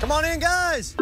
[0.00, 0.96] Come on in, guys.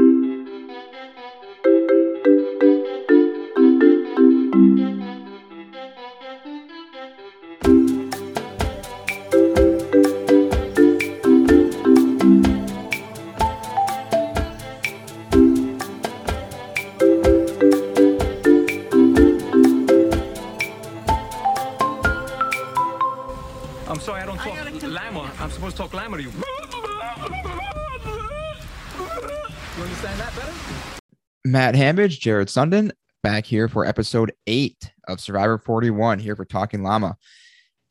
[31.99, 32.93] Hambidge, Jared Sundin,
[33.25, 37.17] back here for episode eight of Survivor 41, here for Talking Llama.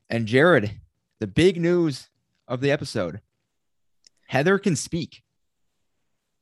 [0.09, 0.79] And Jared,
[1.19, 2.07] the big news
[2.47, 3.19] of the episode
[4.27, 5.23] Heather can speak.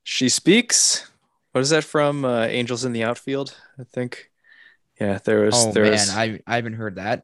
[0.03, 1.09] She speaks.
[1.53, 2.23] What is that from?
[2.23, 4.29] Uh, Angels in the Outfield, I think.
[5.01, 5.55] Yeah, there was.
[5.55, 6.09] Oh, there man, was.
[6.11, 7.23] I, I haven't heard that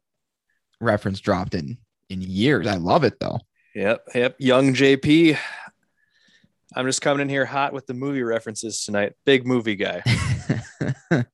[0.80, 1.78] reference dropped in,
[2.10, 2.66] in years.
[2.66, 3.40] I love it, though.
[3.76, 4.36] Yep, yep.
[4.40, 5.38] Young JP.
[6.76, 9.14] I'm just coming in here hot with the movie references tonight.
[9.24, 10.02] Big movie guy.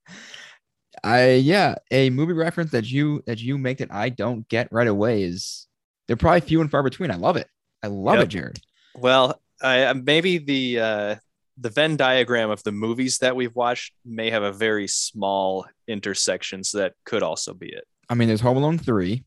[1.03, 4.87] I yeah, a movie reference that you that you make that I don't get right
[4.87, 5.67] away is
[6.07, 7.11] they're probably few and far between.
[7.11, 7.47] I love it.
[7.83, 8.23] I love Yep.
[8.23, 8.59] it, Jared.
[8.95, 11.15] Well, I maybe the uh,
[11.57, 16.63] the Venn diagram of the movies that we've watched may have a very small intersection,
[16.63, 17.85] so that could also be it.
[18.09, 19.23] I mean, there's Home Alone three.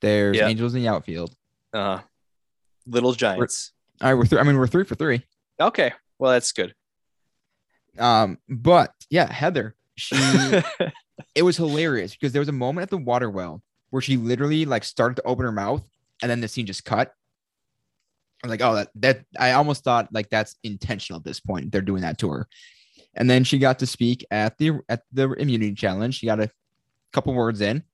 [0.00, 0.48] There's Yeah.
[0.48, 1.34] Angels in the Outfield.
[1.72, 2.00] Uh,
[2.86, 3.72] Little Giants.
[4.00, 4.38] All right, we're three.
[4.38, 5.22] I mean, we're three for three.
[5.60, 6.74] Okay, well that's good.
[7.98, 10.16] Um, but yeah, Heather, she
[11.34, 14.64] it was hilarious because there was a moment at the water well where she literally
[14.64, 15.86] like started to open her mouth
[16.22, 17.12] and then the scene just cut.
[18.42, 21.70] I was like, oh, that that I almost thought like that's intentional at this point.
[21.70, 22.48] They're doing that to her.
[23.14, 26.18] And then she got to speak at the at the immunity challenge.
[26.18, 26.50] She got a
[27.12, 27.84] couple words in.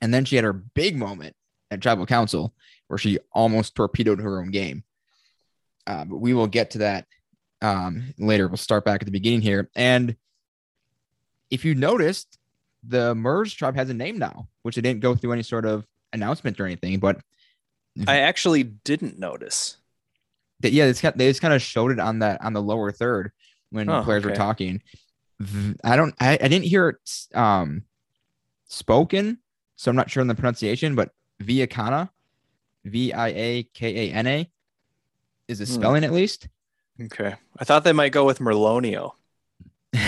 [0.00, 1.34] And then she had her big moment
[1.70, 2.54] at tribal council
[2.88, 4.84] where she almost torpedoed her own game.
[5.86, 7.06] Uh, but we will get to that
[7.62, 8.48] um, later.
[8.48, 9.70] We'll start back at the beginning here.
[9.74, 10.16] And
[11.50, 12.38] if you noticed,
[12.82, 15.86] the Merge tribe has a name now, which they didn't go through any sort of
[16.12, 16.98] announcement or anything.
[16.98, 17.20] But
[18.06, 19.76] I actually didn't notice.
[20.60, 22.92] that yeah, it's got, they just kind of showed it on that on the lower
[22.92, 23.32] third
[23.70, 24.82] when Oh, players were talking.
[25.84, 27.82] I don't, I, I didn't hear it um,
[28.68, 29.38] spoken,
[29.76, 30.94] so I'm not sure on the pronunciation.
[30.94, 31.10] But
[31.42, 32.08] Viacana,
[32.84, 34.50] V I A K A N A,
[35.48, 35.72] is the Hmm.
[35.72, 36.48] spelling at least.
[37.00, 39.12] Okay, I thought they might go with Merlonio.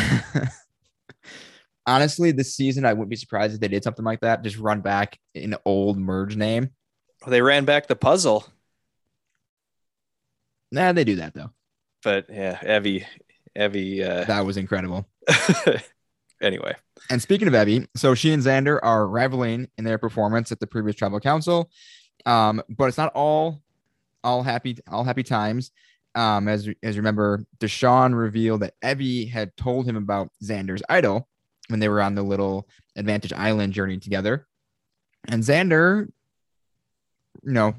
[1.87, 4.43] Honestly, this season I wouldn't be surprised if they did something like that.
[4.43, 6.71] Just run back an old merge name.
[7.27, 8.47] They ran back the puzzle,
[10.71, 11.51] Nah, they do that though.
[12.03, 13.07] but yeah, Evvie,
[13.57, 14.07] Evvie.
[14.07, 15.09] Uh, That was incredible.
[16.43, 16.75] anyway,
[17.11, 20.67] And speaking of Evvie, so she and Xander are reveling in their performance at the
[20.67, 21.71] previous tribal council.
[22.27, 23.63] Um, but it's not all
[24.23, 25.71] all happy all happy times.
[26.19, 31.29] Um, as as you remember, Deshawn revealed that Evvie had told him about Xander's idol
[31.69, 34.49] when they were on the little Advantage Island journey together.
[35.29, 36.09] And Xander,
[37.45, 37.73] you know,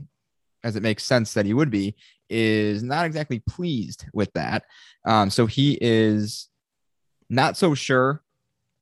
[0.64, 1.98] as it makes sense that he would be,
[2.30, 4.64] is not exactly pleased with that.
[5.06, 6.48] Um, so he is
[7.30, 8.24] not so sure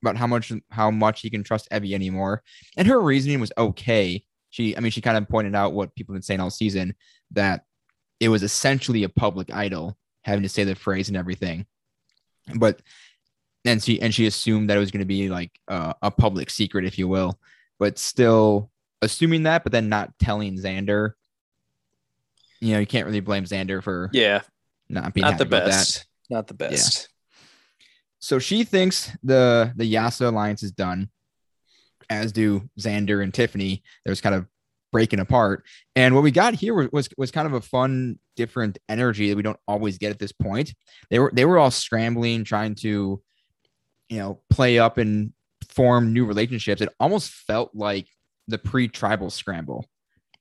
[0.03, 2.43] about how much how much he can trust Evvie anymore.
[2.77, 4.23] And her reasoning was okay.
[4.51, 6.93] She, I mean, she kind of pointed out what people have been saying all season
[7.31, 7.65] that
[8.19, 11.65] it was essentially a public idol having to say the phrase and everything.
[12.55, 12.81] But
[13.65, 16.49] and she and she assumed that it was going to be like uh, a public
[16.49, 17.39] secret, if you will.
[17.79, 21.11] But still assuming that, but then not telling Xander.
[22.59, 24.41] You know, you can't really blame Xander for yeah,
[24.89, 26.05] not being not the best.
[26.29, 27.09] Not the best.
[28.19, 31.09] So she thinks the the Yase alliance is done,
[32.09, 33.83] as do Xander and Tiffany.
[34.05, 34.47] There's kind of
[34.91, 35.65] breaking apart.
[35.95, 39.35] And what we got here was, was was kind of a fun, different energy that
[39.35, 40.73] we don't always get at this point.
[41.09, 43.21] They were they were all scrambling, trying to,
[44.09, 45.33] you know, play up and
[45.69, 46.81] form new relationships.
[46.81, 48.07] It almost felt like
[48.47, 49.85] the pre-tribal scramble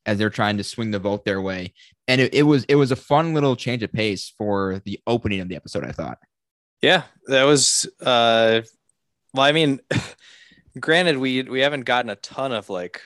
[0.07, 1.75] as they're trying to swing the vote their way.
[2.07, 5.41] And it, it was it was a fun little change of pace for the opening
[5.41, 6.19] of the episode, I thought.
[6.81, 7.87] Yeah, that was.
[8.01, 8.63] uh
[9.35, 9.81] Well, I mean,
[10.81, 13.03] granted, we we haven't gotten a ton of like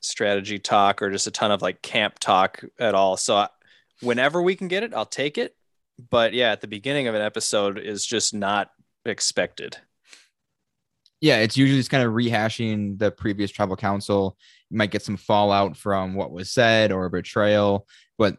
[0.00, 3.16] strategy talk or just a ton of like camp talk at all.
[3.16, 3.48] So I-
[4.00, 5.54] whenever we can get it, I'll take it.
[6.10, 8.70] But yeah, at the beginning of an episode is just not
[9.04, 9.76] expected.
[11.20, 14.36] yeah, it's usually just kind of rehashing the previous tribal council.
[14.70, 17.86] You might get some fallout from what was said or a betrayal,
[18.16, 18.38] but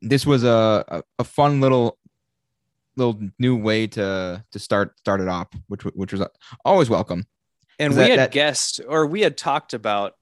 [0.00, 1.98] this was a, a, a fun little
[2.96, 6.22] little new way to to start start it off, which which was
[6.64, 7.26] always welcome.
[7.80, 10.14] And we that- had that- guessed or we had talked about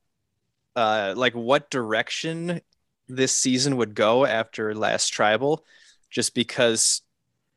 [0.79, 2.61] uh like what direction
[3.09, 5.65] this season would go after last tribal.
[6.11, 7.03] just because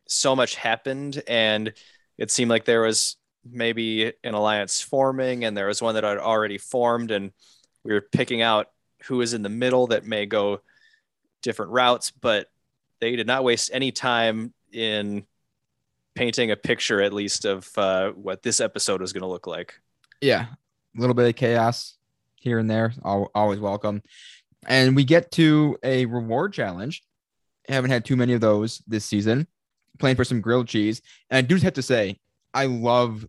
[0.08, 1.74] so much happened and
[2.18, 3.18] it seemed like there was
[3.50, 7.32] maybe an alliance forming and there was one that had already formed and
[7.84, 8.68] we were picking out
[9.06, 10.62] who is in the middle that may go
[11.42, 12.48] different routes but
[13.00, 15.26] they did not waste any time in
[16.16, 19.80] painting a picture at least of uh, what this episode was going to look like
[20.22, 20.48] Yeah,
[20.98, 21.98] a little bit of chaos
[22.42, 24.02] here and there, always welcome.
[24.68, 27.04] And we get to a reward challenge.
[27.68, 29.48] Haven't had too many of those this season.
[30.00, 32.20] Playing for some grilled cheese, and I do have to say,
[32.54, 33.26] I love.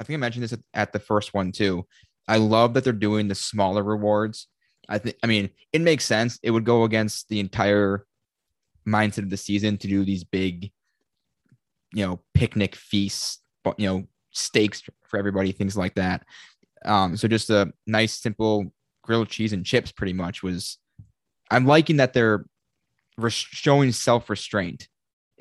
[0.00, 1.86] I think I mentioned this at, the first one too.
[2.26, 4.48] I love that they're doing the smaller rewards.
[4.88, 5.16] I think.
[5.22, 6.38] I mean, it makes sense.
[6.42, 8.06] It would go against the entire
[8.86, 10.72] mindset of the season to do these big,
[11.92, 13.40] you know, picnic feasts.
[13.62, 16.24] but, You know, steaks for everybody, things like that.
[16.86, 18.72] Um, so just a nice, simple
[19.02, 20.78] grilled cheese and chips, pretty much was.
[21.50, 22.44] I'm liking that they're
[23.18, 24.88] res- showing self restraint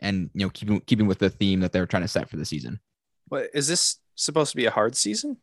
[0.02, 2.46] and you know keeping keeping with the theme that they're trying to set for the
[2.46, 2.80] season.
[3.28, 5.38] what is this supposed to be a hard season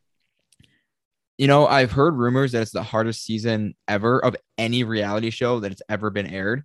[1.37, 5.59] You know, I've heard rumors that it's the hardest season ever of any reality show
[5.61, 6.63] that it's ever been aired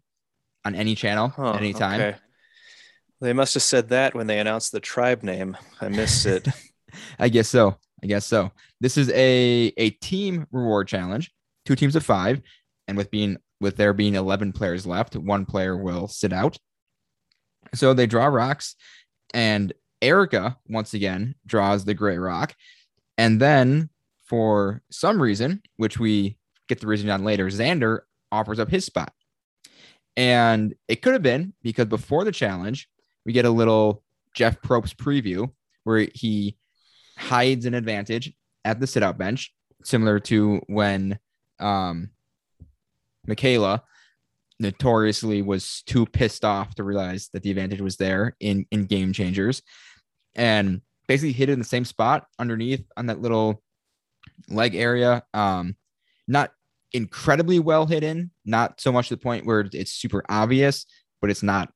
[0.65, 2.01] on any channel Huh, at any time.
[2.01, 2.17] okay.
[3.21, 6.47] they must have said that when they announced the tribe name i missed it
[7.19, 7.77] I guess so.
[8.03, 8.51] I guess so.
[8.81, 11.33] This is a a team reward challenge,
[11.65, 12.41] two teams of five,
[12.87, 16.59] and with being with there being eleven players left, one player will sit out.
[17.75, 18.77] So they draw rocks,
[19.35, 22.55] and Erika once again draws the gray rock,
[23.17, 23.91] and then
[24.27, 26.39] for some reason, which we
[26.69, 29.13] get the reason on later, Xander offers up his spot,
[30.17, 32.89] and it could have been because before the challenge,
[33.27, 34.05] we get a little
[34.35, 35.51] Jeff Probst preview
[35.83, 36.57] where he
[37.17, 38.33] hides an advantage
[38.69, 41.19] at the sit out bench, similar to when
[41.59, 42.11] um,
[43.27, 43.83] Michaela
[44.61, 49.15] notoriously was too pissed off to realize that the advantage was there in, in game
[49.15, 49.63] changers
[50.35, 53.63] and basically hit it in the same spot underneath on that little
[54.51, 55.23] leg area.
[55.33, 55.75] Um,
[56.27, 56.51] not
[56.93, 60.85] incredibly well hidden, not so much to the point where it's super obvious,
[61.23, 61.73] but it's not.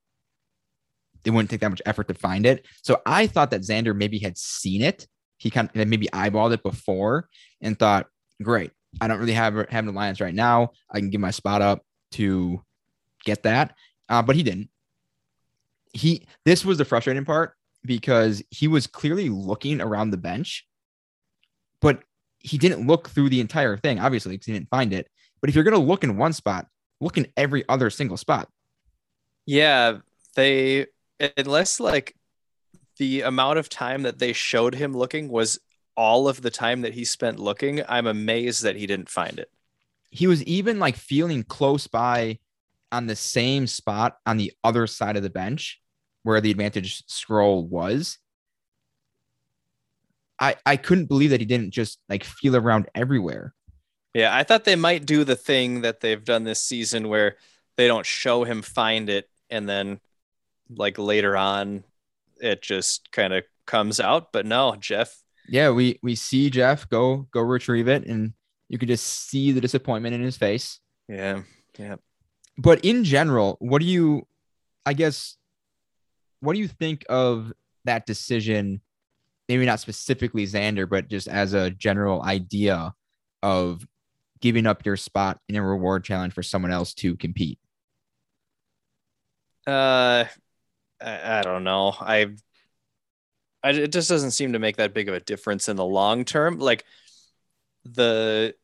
[1.25, 2.67] It wouldn't take that much effort to find it.
[2.83, 5.07] So I thought that Xander maybe had seen it
[5.43, 7.27] he kind of maybe eyeballed it before
[7.59, 8.07] and thought,
[8.41, 10.71] great, I don't really have have an alliance right now.
[10.89, 12.63] I can give my spot up to
[13.25, 13.75] get that,
[14.07, 14.69] uh, but he didn't.
[15.91, 17.55] He this was the frustrating part
[17.85, 20.65] because he was clearly looking around the bench,
[21.81, 22.03] but
[22.39, 25.09] he didn't look through the entire thing, obviously, because he didn't find it.
[25.41, 26.67] But if you're gonna look in one spot,
[27.01, 28.47] look in every other single spot.
[29.45, 29.97] Yeah,
[30.35, 30.87] they
[31.35, 32.15] unless like
[32.97, 35.59] the amount of time that they showed him looking was
[35.95, 39.49] all of the time that he spent looking, I'm amazed that he didn't find it.
[40.09, 42.39] He was even like feeling close by
[42.91, 45.81] on the same spot on the other side of the bench
[46.21, 48.19] where the advantage scroll was.
[50.39, 53.53] I I couldn't believe that he didn't just like feel around everywhere.
[54.13, 57.37] Yeah, I thought they might do the thing that they've done this season where
[57.77, 59.99] they don't show him find it and then
[60.69, 61.83] like later on
[62.43, 67.27] it just kind of comes out, but no, Jeff Yeah, we we see Jeff go
[67.31, 68.33] go retrieve it and
[68.69, 70.79] you could just see the disappointment in his face.
[71.07, 71.41] yeah,
[71.77, 71.95] yeah.
[72.57, 74.27] But in general, what do you
[74.85, 75.37] I guess
[76.41, 77.53] what do you think of
[77.85, 78.81] that decision?
[79.49, 82.93] Maybe not specifically Xander, but just as a general idea
[83.41, 83.85] of
[84.39, 87.59] giving up your spot in a reward challenge for someone else to compete.
[89.65, 90.25] Uh,
[91.03, 91.93] I, I don't know.
[91.99, 92.27] I,
[93.63, 96.25] I, it just doesn't seem to make that big of a difference in the long
[96.25, 96.59] term.
[96.59, 96.85] Like
[97.85, 98.55] the,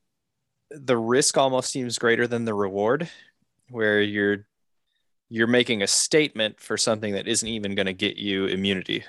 [0.72, 3.10] the risk almost seems greater than the reward,
[3.70, 4.46] where you're,
[5.30, 9.04] you're making a statement for something that isn't even going to get you immunity.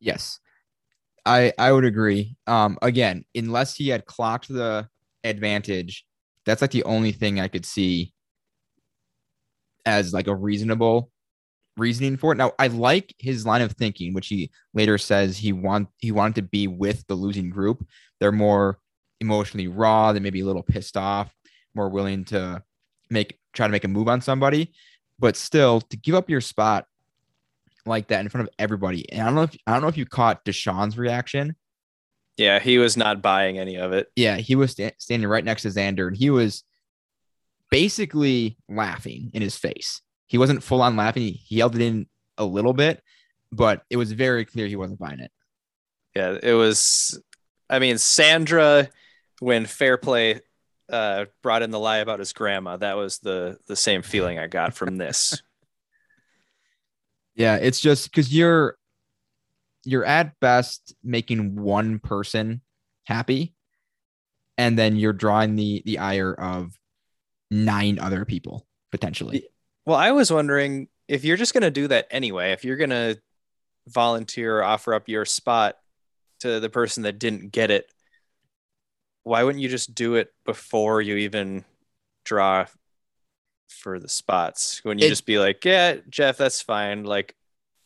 [0.00, 0.40] Yes.
[1.24, 2.34] I I would agree.
[2.48, 4.88] Um again, unless he had clocked the
[5.22, 6.04] advantage,
[6.44, 8.12] that's like the only thing I could see
[9.86, 11.12] as like a reasonable
[11.76, 12.36] reasoning for it.
[12.36, 16.36] Now, I like his line of thinking, which he later says he want he wanted
[16.36, 17.86] to be with the losing group.
[18.20, 18.78] They're more
[19.20, 21.32] emotionally raw, they may be a little pissed off,
[21.74, 22.62] more willing to
[23.10, 24.72] make try to make a move on somebody,
[25.18, 26.86] but still to give up your spot
[27.86, 29.10] like that in front of everybody.
[29.10, 31.56] And I don't know if I don't know if you caught Deshawn's reaction.
[32.36, 34.08] Yeah, he was not buying any of it.
[34.16, 36.64] Yeah, he was sta- standing right next to Xander, and he was
[37.70, 40.00] basically laughing in his face.
[40.32, 41.24] He wasn't full on laughing.
[41.24, 42.06] He, he yelled it in
[42.38, 43.02] a little bit,
[43.52, 45.30] but it was very clear he wasn't buying it.
[46.16, 47.22] Yeah, it was.
[47.68, 48.88] I mean, Sandra,
[49.40, 50.40] when Fairplay
[50.90, 54.46] uh, brought in the lie about his grandma, that was the the same feeling I
[54.46, 55.40] got from this.
[57.34, 58.76] Yeah, it's just because you're
[59.84, 62.60] you're at best making one person
[63.06, 63.54] happy,
[64.58, 66.78] and then you're drawing the the ire of
[67.50, 69.46] nine other people potentially.
[69.86, 72.90] Well, I was wondering if you're just going to do that anyway, if you're going
[72.90, 73.20] to
[73.88, 75.76] volunteer or offer up your spot
[76.40, 77.90] to the person that didn't get it,
[79.24, 81.64] why wouldn't you just do it before you even
[82.24, 82.66] draw
[83.68, 84.80] for the spots?
[84.84, 87.04] Wouldn't you It- just be like, "Yeah, Jeff, that's fine.
[87.04, 87.36] Like,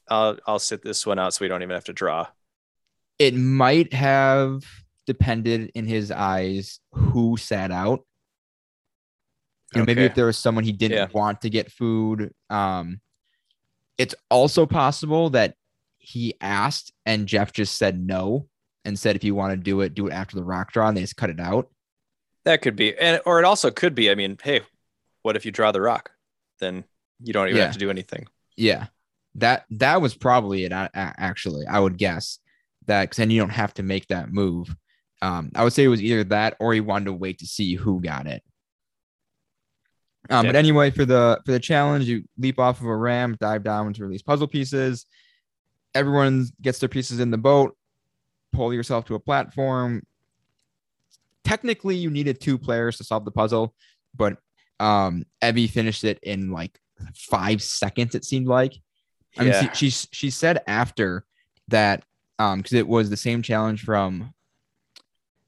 [0.08, 2.28] I'll I'll sit this one out so we don't even have to draw."
[3.18, 4.64] It might have
[5.06, 8.04] depended in his eyes who sat out.
[9.78, 11.06] Know, maybe if there was someone he didn't Yeah.
[11.12, 12.32] want to get food.
[12.50, 13.00] Um,
[13.98, 15.54] it's also possible that
[15.98, 18.48] he asked and Jeff just said no
[18.84, 20.96] and said if you want to do it, do it after the rock draw, and
[20.96, 21.68] they just cut it out.
[22.44, 24.10] That could be, and or it also could be.
[24.10, 24.60] I mean, hey,
[25.22, 26.12] what if you draw the rock?
[26.60, 26.84] Then
[27.20, 27.64] you don't even Yeah.
[27.64, 28.26] have to do anything.
[28.56, 28.86] Yeah,
[29.34, 30.72] that that was probably it.
[30.72, 32.38] Actually, I would guess
[32.86, 34.74] that because then you don't have to make that move.
[35.22, 37.74] Um, I would say it was either that or he wanted to wait to see
[37.74, 38.44] who got it.
[40.30, 40.52] Um, Yeah.
[40.52, 43.92] but anyway, for the for the challenge, you leap off of a ramp, dive down
[43.92, 45.06] to release puzzle pieces.
[45.94, 47.76] Everyone gets their pieces in the boat.
[48.52, 50.02] Pull yourself to a platform.
[51.44, 53.74] Technically, you needed two players to solve the puzzle,
[54.16, 54.36] but
[54.80, 56.78] um, Evvie finished it in like
[57.14, 58.14] five seconds.
[58.14, 58.74] It seemed like.
[59.38, 61.24] I mean, yeah, she, she she said after
[61.68, 62.04] that
[62.38, 64.32] um because it was the same challenge from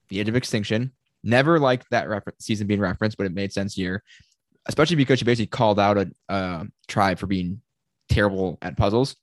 [0.08, 0.92] the Edge of Extinction.
[1.24, 4.02] Never liked that refer- season being referenced, but it made sense here,
[4.68, 7.60] especially because she basically called out a, a tribe for being
[8.08, 9.16] terrible at puzzles.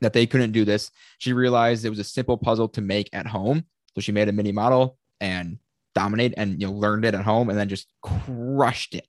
[0.00, 0.90] That they couldn't do this.
[1.18, 4.32] She realized it was a simple puzzle to make at home, so she made a
[4.32, 5.58] mini model and
[5.94, 9.06] dominate and you know learned it at home and then just crushed it.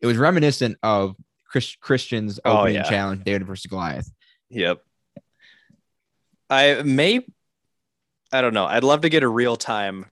[0.00, 1.14] It was reminiscent of
[1.46, 2.82] Chris, Christian's Oh, opening yeah.
[2.84, 4.10] challenge, David versus Goliath.
[4.48, 4.82] Yep.
[6.50, 7.20] I may
[8.32, 8.64] I don't know.
[8.64, 10.06] I'd love to get a real time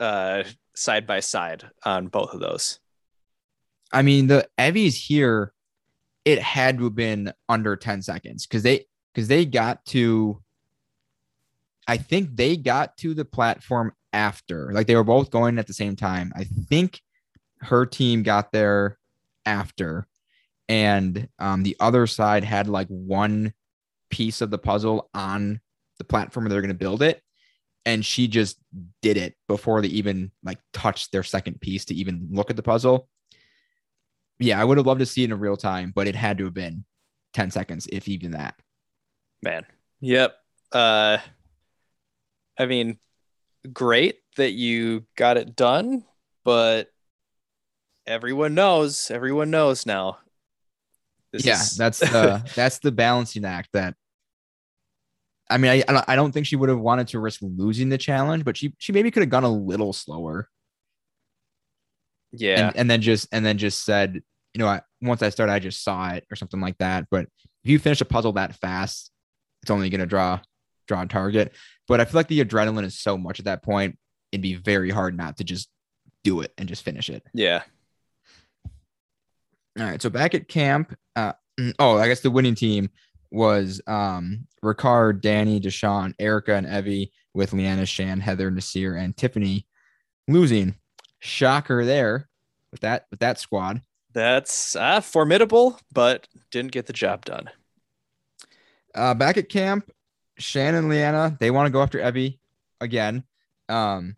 [0.00, 0.42] uh
[0.74, 2.80] side by side on both of those.
[3.94, 5.52] I mean, the Evvie's here,
[6.24, 10.42] it had to have been under 10 seconds because they because they got to
[11.86, 14.72] I think they got to the platform after.
[14.72, 16.32] Like they were both going at the same time.
[16.34, 17.00] I think
[17.60, 18.98] her team got there
[19.46, 20.06] after.
[20.68, 23.52] And um, the other side had like one
[24.10, 25.60] piece of the puzzle on
[25.98, 27.22] the platform where they're going to build it.
[27.84, 28.58] And she just
[29.02, 32.62] did it before they even like touched their second piece to even look at the
[32.62, 33.08] puzzle
[34.38, 36.44] yeah, I would have loved to see it in real time, but it had to
[36.44, 36.84] have been
[37.34, 38.54] 10 seconds, if even that.
[39.42, 39.64] Man.
[40.00, 40.34] Yep.
[40.72, 41.18] Uh
[42.58, 42.98] I mean,
[43.72, 46.04] great that you got it done,
[46.44, 46.88] but
[48.06, 50.18] everyone knows, everyone knows now.
[51.32, 53.94] This yeah, is- that's the that's the balancing act that
[55.50, 57.88] I mean, I I don't- I don't think she would have wanted to risk losing
[57.88, 60.48] the challenge, but she she maybe could have gone a little slower
[62.36, 62.68] yeah.
[62.68, 65.58] and, and then just and then just said, you know, I, once I started, I
[65.58, 67.06] just saw it or something like that.
[67.10, 67.26] But
[67.64, 69.10] if you finish a puzzle that fast,
[69.62, 70.40] it's only gonna draw
[70.86, 71.52] draw a target.
[71.88, 73.98] But I feel like the adrenaline is so much at that point,
[74.32, 75.68] it'd be very hard not to just
[76.22, 77.22] do it and just finish it.
[77.34, 77.62] yeah.
[79.78, 80.00] All right.
[80.00, 81.32] So back at camp, uh,
[81.78, 82.90] oh, I guess the winning team
[83.30, 89.66] was um Ricard, Danny, Deshawn, Erika, and Evvie with Liana, Shan, Heather, Naseer, and Tiffany
[90.28, 90.76] losing.
[91.24, 92.28] Shocker there
[92.70, 93.80] with that with that squad.
[94.12, 97.48] That's uh, formidable, but didn't get the job done.
[98.94, 99.90] Uh, back at camp,
[100.38, 102.38] Shan and Liana, they want to go after Evvie
[102.80, 103.24] again.
[103.68, 104.16] Um,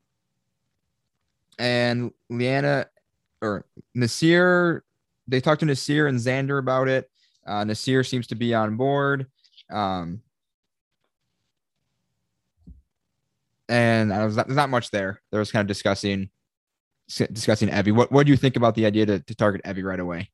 [1.59, 2.87] and Liana
[3.41, 3.65] or
[3.97, 4.81] Naseer,
[5.29, 7.09] they talked to Naseer and Xander about it.
[7.47, 9.29] Uh, Naseer seems to be on board.
[9.71, 10.23] Um,
[13.69, 15.23] and I was not, there's not much there.
[15.31, 16.31] There was kind of discussing
[17.09, 17.95] discussing Evvie.
[17.95, 20.31] What what do you think about the idea to, to target Evvie right away?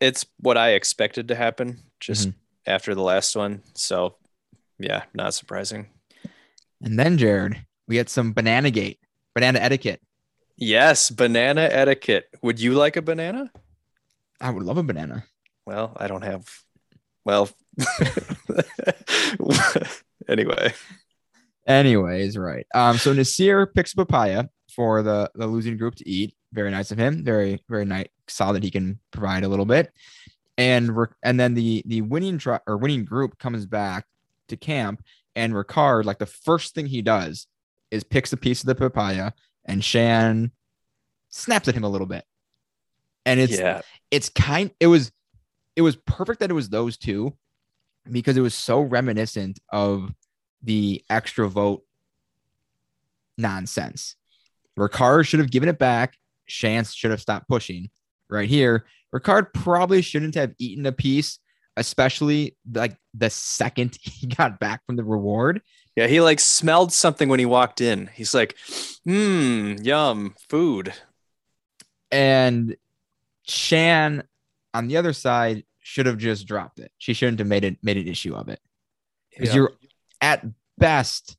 [0.00, 2.34] It's what I expected to happen just Mhm.
[2.66, 3.62] after the last one.
[3.74, 4.16] So,
[4.78, 5.86] yeah, not surprising.
[6.82, 8.98] And then Jared, we had some banana gate,
[9.34, 10.00] banana etiquette.
[10.56, 12.26] Yes, banana etiquette.
[12.42, 13.50] Would you like a banana?
[14.40, 15.24] I would love a banana.
[15.66, 16.46] Well, I don't have.
[17.24, 17.48] Well,
[20.28, 20.74] anyway,
[21.66, 22.66] Anyways, right.
[22.74, 26.34] Um, so Naseer picks a papaya for the the losing group to eat.
[26.52, 27.24] Very nice of him.
[27.24, 28.08] Very very nice.
[28.28, 29.92] Saw that he can provide a little bit,
[30.56, 30.90] and
[31.22, 34.06] and then the the winning or winning group comes back
[34.48, 35.02] to camp,
[35.34, 37.46] and Ricard like the first thing he does
[37.90, 39.32] is picks a piece of the papaya,
[39.64, 40.50] and Shan
[41.30, 42.24] snaps at him a little bit,
[43.26, 45.12] and it's yeah, it's kind it was
[45.76, 47.36] it was perfect that it was those two
[48.10, 50.12] because it was so reminiscent of
[50.62, 51.82] the extra vote
[53.36, 54.16] nonsense.
[54.78, 56.16] Ricard should have given it back.
[56.46, 57.90] Chance should have stopped pushing.
[58.30, 61.38] Right here, Ricard probably shouldn't have eaten a piece,
[61.76, 65.62] especially like the second he got back from the reward.
[65.96, 68.08] Yeah, he like smelled something when he walked in.
[68.14, 68.56] He's like,
[69.04, 70.92] "Hmm, yum, food."
[72.10, 72.76] And
[73.46, 74.24] Shan
[74.72, 76.90] on the other side should have just dropped it.
[76.98, 78.60] She shouldn't have made it made an issue of it.
[79.30, 79.54] Because Yeah.
[79.56, 79.72] you're
[80.20, 80.44] at
[80.78, 81.36] best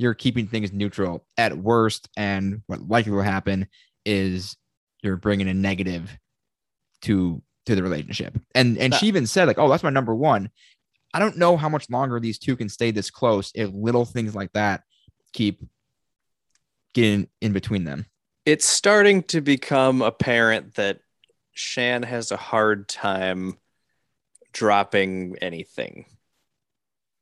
[0.00, 1.26] you're keeping things neutral.
[1.36, 3.68] At worst, and what likely will happen
[4.06, 4.56] is
[5.02, 6.16] you're bringing a negative
[7.02, 8.38] to to the relationship.
[8.54, 10.50] And and she even said like, "Oh, that's my number one."
[11.12, 14.34] I don't know how much longer these two can stay this close if little things
[14.34, 14.84] like that
[15.34, 15.60] keep
[16.94, 18.06] getting in between them.
[18.46, 21.00] It's starting to become apparent that
[21.52, 23.58] Shan has a hard time
[24.52, 26.06] dropping anything.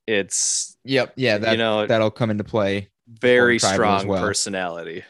[0.08, 1.12] It's Yep.
[1.16, 1.36] Yeah.
[1.36, 2.88] That you know that'll come into play.
[3.06, 4.22] very strong well.
[4.22, 5.04] personality.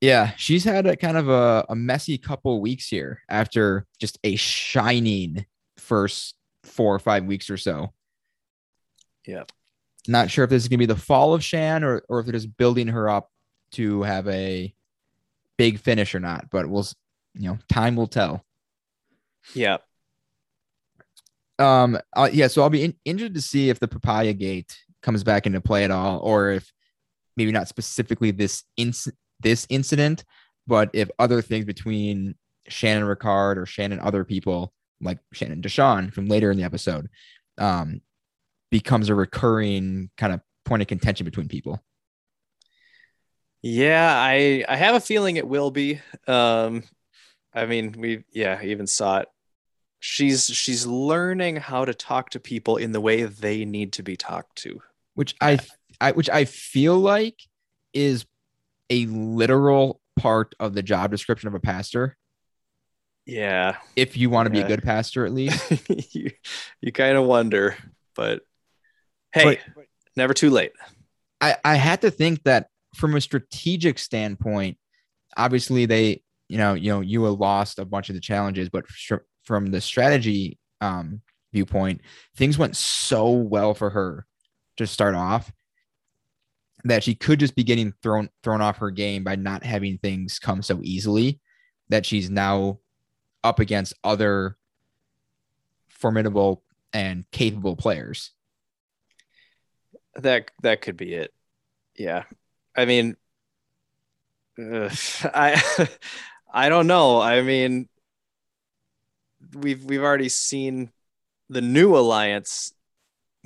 [0.00, 4.34] Yeah, she's had a kind of a, a messy couple weeks here after just a
[4.36, 5.44] shining
[5.76, 7.92] first four or five weeks or so.
[9.26, 9.44] Yeah.
[10.08, 12.32] Not sure if this is gonna be the fall of Shan or or if they're
[12.32, 13.30] just building her up
[13.72, 14.74] to have a
[15.58, 16.88] big finish or not, but we'll
[17.34, 18.42] you know, time will tell.
[19.54, 19.78] Yeah.
[21.60, 25.22] Um uh, yeah, so I'll be in, interested to see if the papaya gate comes
[25.22, 26.72] back into play at all, or if
[27.36, 30.24] maybe not specifically this inc- this incident,
[30.66, 32.34] but if other things between
[32.68, 36.56] Shan and Ricard or Shan and other people like Shan and Deshawn from later in
[36.56, 37.08] the episode
[37.58, 38.00] um
[38.70, 41.82] becomes a recurring kind of point of contention between people.
[43.62, 46.00] Yeah, I I have a feeling it will be.
[46.26, 46.84] Um
[47.52, 49.28] I mean, we yeah, even saw it.
[50.00, 54.16] She's she's learning how to talk to people in the way they need to be
[54.16, 54.80] talked to.
[55.14, 55.58] which I,
[56.00, 57.36] I which I feel like
[57.92, 58.24] is
[58.88, 62.16] a literal part of the job description of a pastor.
[63.26, 63.76] Yeah.
[63.94, 65.70] If you want to be a good pastor, at least.
[66.14, 66.30] you
[66.80, 67.76] you kind of wonder,
[68.16, 68.40] but
[69.32, 69.84] hey, But-
[70.16, 70.72] never too late.
[71.42, 74.76] I, I had to think that from a strategic standpoint,
[75.36, 78.84] obviously they, you know, you know, you were lost a bunch of the challenges, but
[79.50, 81.20] from the strategy um,
[81.52, 82.00] viewpoint,
[82.36, 84.24] things went so well for her
[84.76, 85.50] to start off
[86.84, 90.38] that she could just be getting thrown thrown off her game by not having things
[90.38, 91.40] come so easily
[91.88, 92.78] that she's now
[93.42, 94.56] up against other
[95.88, 98.30] formidable and capable players.
[100.14, 101.34] That that could be it.
[101.96, 102.22] Yeah.
[102.76, 103.16] I mean
[104.56, 104.92] ugh,
[105.24, 105.88] I
[106.54, 107.20] I don't know.
[107.20, 107.88] I mean
[109.54, 110.90] we've we've already seen
[111.48, 112.72] the new alliance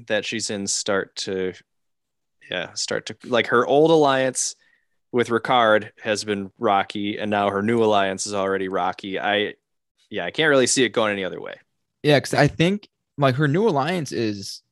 [0.07, 1.55] that she's in start to
[2.51, 4.55] yeah, start to like her old alliance
[5.13, 9.19] with Ricard has been rocky and now her new alliance is already rocky.
[9.19, 9.55] I
[10.11, 11.55] yeah, I can't really see it going any other way.
[12.03, 14.63] Yeah, because I think like her new alliance is,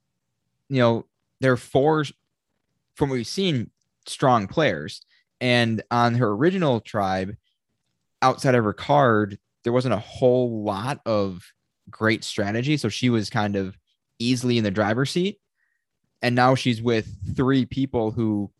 [0.68, 1.07] you know,
[1.40, 2.05] there are four
[2.95, 3.71] from what we've seen
[4.07, 5.01] strong players,
[5.40, 7.37] and on her original tribe,
[8.21, 11.42] outside of Ricard, there wasn't a whole lot of
[11.90, 12.77] great strategy.
[12.77, 13.77] So she was kind of
[14.18, 15.38] easily in the driver's seat,
[16.20, 18.51] and now she's with three people who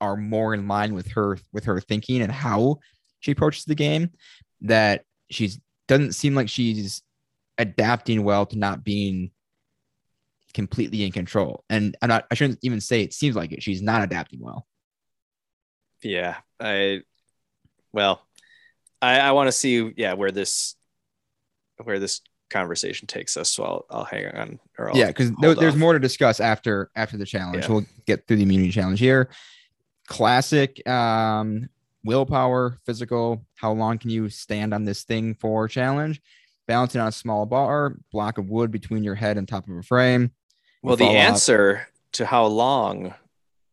[0.00, 2.78] are more in line with her with her thinking and how
[3.20, 4.10] she approaches the game.
[4.62, 7.02] That she's doesn't seem like she's
[7.58, 9.30] adapting well to not being
[10.54, 11.64] completely in control.
[11.68, 13.62] And I'm not I shouldn't even say it seems like it.
[13.62, 14.66] She's not adapting well.
[16.02, 17.02] Yeah, I
[17.92, 18.25] well,
[19.02, 20.76] I I want to see yeah where this
[21.82, 23.50] where this conversation takes us.
[23.50, 24.60] So I'll I'll hang on.
[24.78, 27.64] Or I'll yeah, because there's more to discuss after after the challenge.
[27.64, 27.72] Yeah.
[27.72, 29.28] We'll get through the immunity challenge here.
[30.06, 31.68] Classic um
[32.04, 36.22] willpower, physical, how long can you stand on this thing for challenge?
[36.68, 39.82] Balancing on a small bar, block of wood between your head and top of a
[39.82, 40.30] frame.
[40.82, 43.12] Well, the answer to how long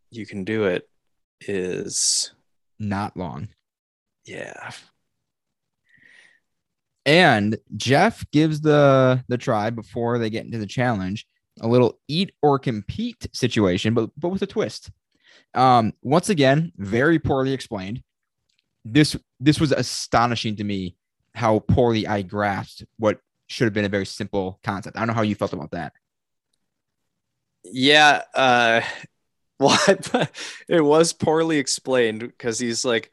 [0.10, 0.90] you can do it
[1.42, 2.32] is
[2.80, 3.50] not long.
[4.26, 4.72] yeah.
[7.06, 11.28] And Jeff gives the the tribe before they get into the challenge
[11.62, 14.92] a little eat or compete situation, but but with a twist.
[15.54, 18.04] Um, once again, very poorly explained.
[18.86, 20.96] This this was astonishing to me
[21.36, 24.98] how poorly I grasped what should have been a very simple concept.
[24.98, 25.94] I don't know how you felt about that.
[27.64, 28.82] Yeah, uh
[29.60, 29.80] well
[30.68, 33.12] it was poorly explained because he's like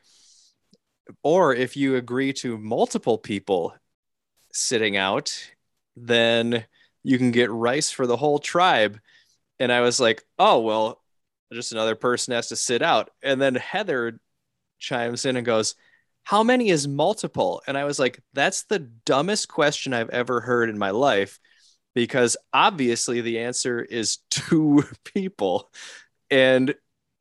[1.23, 3.75] or if you agree to multiple people
[4.53, 5.37] sitting out,
[5.97, 6.65] then
[7.03, 8.99] you can get rice for the whole tribe.
[9.59, 11.01] And I was like, oh, well,
[11.53, 13.11] just another person has to sit out.
[13.23, 14.21] And then Heather
[14.79, 15.75] chimes in and goes,
[16.25, 17.63] how many is multiple?
[17.67, 21.39] And I was like, that's the dumbest question I've ever heard in my life
[21.95, 25.73] because obviously the answer is two people.
[26.31, 26.75] And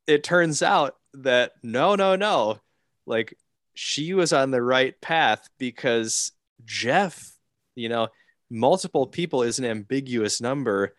[0.08, 2.60] it turns out that no, no, no.
[3.06, 3.36] Like
[3.74, 6.32] she was on the right path because
[6.66, 7.32] Jeff,
[7.76, 8.10] you know,
[8.50, 10.96] multiple people is an ambiguous number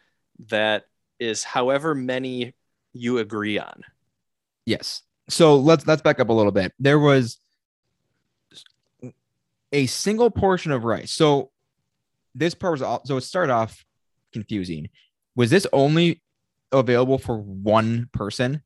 [0.48, 0.84] that
[1.18, 2.54] is however many
[2.92, 3.82] you agree on.
[4.66, 5.02] Yes.
[5.28, 6.72] So let's let's back up a little bit.
[6.78, 7.40] There was
[9.72, 11.12] a single portion of rice.
[11.12, 11.50] So
[12.34, 13.84] this part was all, so it started off
[14.32, 14.88] confusing.
[15.36, 16.22] Was this only
[16.72, 18.62] available for one person?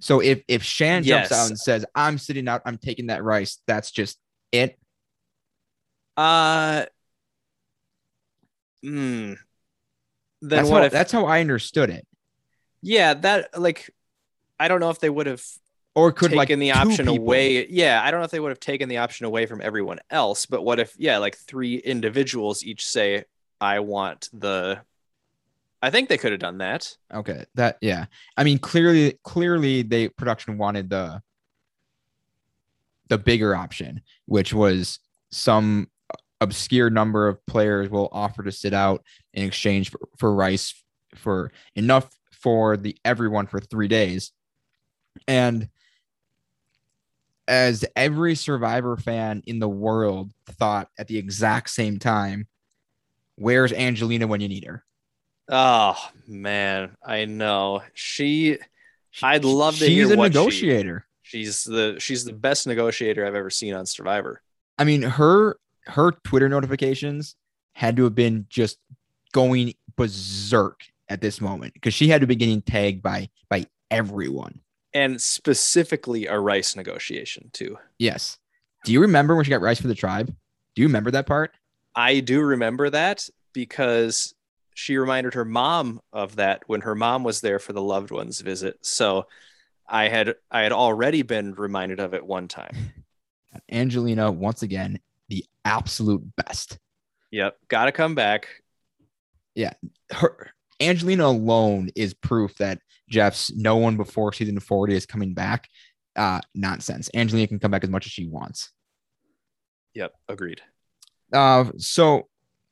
[0.00, 1.28] So if if Shan Yes.
[1.28, 4.18] jumps out and says, "I'm sitting out, I'm taking that rice," that's just
[4.50, 4.78] it.
[6.16, 6.86] Uh
[8.82, 8.88] hmm.
[8.90, 9.38] Then
[10.42, 12.06] That's what how, if that's how I understood it.
[12.82, 13.90] yeah, that like
[14.60, 15.42] I don't know if they would have
[15.94, 17.66] Or could taken like the option people- away.
[17.68, 20.46] Yeah, I don't know if they would have taken the option away from everyone else,
[20.46, 23.24] but what if yeah, like three individuals each say
[23.60, 24.80] I want the
[25.82, 26.96] I think they could have done that.
[27.12, 28.06] Okay, that yeah.
[28.38, 31.22] I mean, clearly, clearly, they production wanted the
[33.08, 34.98] the bigger option, which was
[35.30, 35.90] some
[36.44, 39.02] obscure number of players will offer to sit out
[39.32, 40.74] in exchange for, for rice
[41.16, 44.30] for enough for the everyone for three days,
[45.26, 45.68] and
[47.48, 52.46] as every survivor fan in the world thought at the exact same time
[53.36, 54.84] where's angelina when you need her
[55.46, 55.94] Oh
[56.26, 57.82] man, I know.
[57.92, 58.56] She
[59.22, 63.26] I'd love to she's hear a what she- negotiator she's the she's the best negotiator
[63.26, 64.40] I've ever seen on Survivor.
[64.78, 67.36] I mean, her her Twitter notifications
[67.72, 68.78] had to have been just
[69.32, 74.60] going berserk at this moment because she had to be getting tagged by by everyone.
[74.92, 77.78] And specifically a rice negotiation too.
[77.98, 78.38] Yes.
[78.84, 80.34] Do you remember when she got rice for the tribe?
[80.74, 81.52] Do you remember that part?
[81.94, 84.34] I do remember that because
[84.74, 88.40] she reminded her mom of that when her mom was there for the loved ones
[88.40, 88.78] visit.
[88.82, 89.26] So
[89.88, 92.92] I had I had already been reminded of it one time.
[93.70, 96.78] Angelina, once again, the absolute best.
[97.30, 98.48] Yep, got to come back.
[99.54, 99.72] Yeah,
[100.12, 105.68] her Angelina alone is proof that Jeff's no one before season 40 is coming back.
[106.16, 107.10] Uh, nonsense.
[107.14, 108.70] Angelina can come back as much as she wants.
[109.94, 110.60] Yep, agreed.
[111.32, 112.28] Uh, so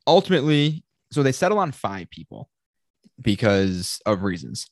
[0.07, 2.49] ultimately, so they settle on five people
[3.21, 4.69] because of reasons.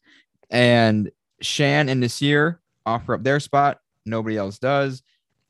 [0.49, 3.79] And Shan and Naseer offer up their spot.
[4.05, 5.03] Nobody else does.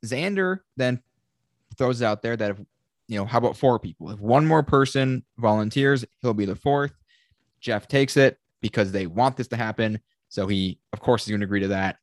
[0.06, 1.02] Xander then
[1.82, 2.58] throws it out there that if,
[3.08, 4.12] you know, how about four people?
[4.12, 6.94] If one more person volunteers, he'll be the fourth.
[7.60, 10.00] Jeff takes it because they want this to happen.
[10.30, 11.98] So he, of course, is going to agree to that.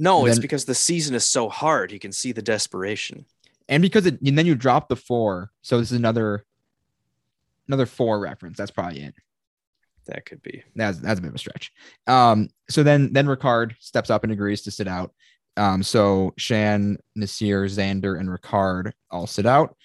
[0.00, 1.92] No, And it's then- because the season is so hard.
[1.92, 3.24] You can see the desperation.
[3.68, 5.52] and because it, and then you drop the four.
[5.62, 6.44] So this is another,
[7.68, 8.58] another four reference.
[8.58, 9.14] That's probably it.
[10.06, 10.64] That could be.
[10.74, 11.70] that's that's a bit of a stretch.
[12.08, 15.14] Um, so then then Ricard steps up and agrees to sit out.
[15.56, 19.76] Um, so Shan, Naseer, Xander, and Ricard all sit out,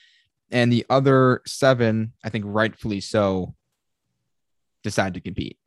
[0.52, 3.54] and the other seven, I think rightfully so,
[4.84, 5.58] decide to compete.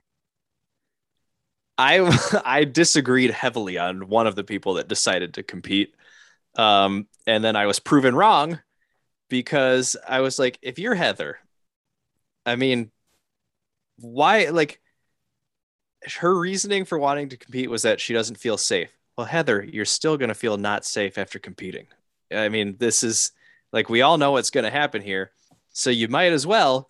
[1.77, 5.95] I I disagreed heavily on one of the people that decided to compete.
[6.57, 8.61] Um, and then I was proven wrong
[9.29, 11.39] because I was like, if you're Heather,
[12.45, 12.91] I mean,
[13.99, 14.81] why like
[16.21, 18.91] her reasoning for wanting to compete was that she doesn't feel safe.
[19.17, 21.87] Well, Heather, you're still gonna feel not safe after competing.
[22.33, 23.33] I mean, this is
[23.73, 25.33] like we all know what's gonna happen here.
[25.73, 26.89] So you might as well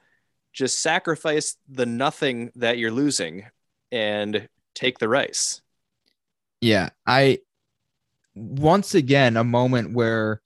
[0.52, 3.46] just sacrifice the nothing that you're losing
[3.92, 5.61] and take the rice.
[6.61, 7.38] Yeah, I
[8.35, 10.40] once again a moment where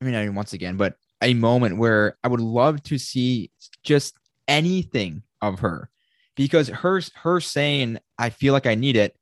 [0.00, 3.50] I mean, I mean once again, but a moment where I would love to see
[3.82, 4.14] just
[4.46, 5.90] anything of her
[6.36, 9.16] because her her saying I feel like I need it,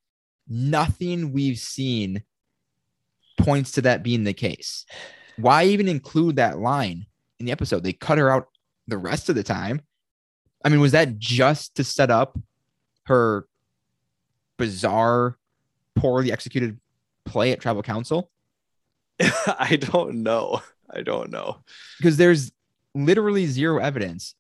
[0.49, 2.23] nothing we've seen
[3.39, 4.87] points to that being the case.
[5.37, 7.07] Why even include that line
[7.39, 7.83] in the episode?
[7.83, 8.49] They cut her out
[8.89, 9.83] the rest of the time.
[10.65, 12.39] I mean, was that just to set up
[13.05, 13.47] her
[14.57, 15.37] bizarre,
[15.95, 16.79] poorly executed
[17.25, 18.31] play at tribal council?
[19.21, 20.63] I don't know.
[20.91, 21.59] I don't know.
[21.99, 22.53] Because there's
[22.95, 24.35] literally zero evidence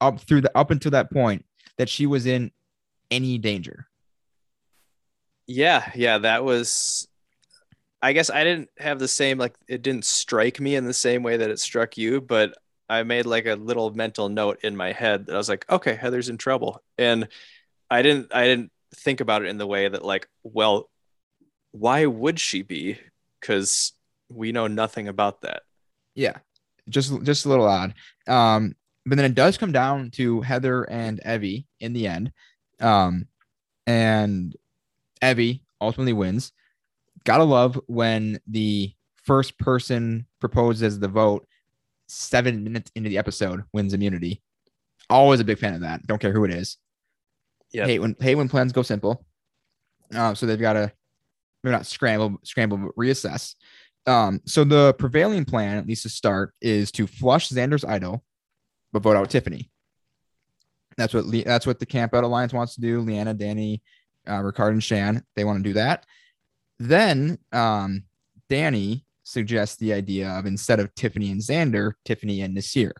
[0.00, 1.44] up through the up until that point
[1.76, 2.50] that she was in
[3.10, 3.86] any danger.
[5.52, 7.08] Yeah, yeah, that was
[8.00, 11.24] I guess I didn't have the same like it didn't strike me in the same
[11.24, 12.56] way that it struck you, but
[12.88, 15.96] I made like a little mental note in my head that I was like, okay,
[15.96, 16.80] Heather's in trouble.
[16.98, 17.26] And
[17.90, 20.88] I didn't I didn't think about it in the way that like, well,
[21.72, 22.98] why would she be?
[23.40, 23.92] Because
[24.28, 25.62] we know nothing about that.
[26.14, 26.38] Yeah,
[26.88, 27.94] just just a little odd.
[28.28, 32.32] Um, but then it does come down to Heather and Evvie in the end.
[32.78, 33.26] Um,
[33.84, 34.54] and
[35.22, 36.52] Evvie ultimately wins.
[37.24, 38.92] Gotta love when the
[39.24, 41.46] first person proposes the vote
[42.08, 44.42] seven minutes into the episode wins immunity.
[45.08, 46.06] Always a big fan of that.
[46.06, 46.78] Don't care who it is.
[47.72, 47.86] Yeah.
[47.86, 49.24] Hate when hate when plans go simple.
[50.14, 50.92] Uh, so they've got to
[51.62, 53.54] maybe not scramble, scramble, but reassess.
[54.06, 58.24] Um, so the prevailing plan, at least to start, is to flush Xander's idol,
[58.92, 59.70] but vote out Tiffany.
[60.96, 63.00] That's what Le- that's what the Camp Out Alliance wants to do.
[63.00, 63.82] Liana, Danny,
[64.30, 66.06] uh, Ricard, and Shan they want to do that.
[66.78, 68.04] Then um,
[68.48, 72.92] Danny suggests the idea of instead of Tiffany and Xander, Tiffany and Naseer.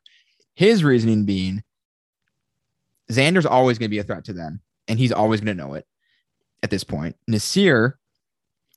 [0.55, 1.63] His reasoning being
[3.11, 5.75] Xander's always going to be a threat to them, and he's always going to know
[5.75, 5.87] it
[6.63, 7.17] at this point.
[7.29, 7.95] Naseer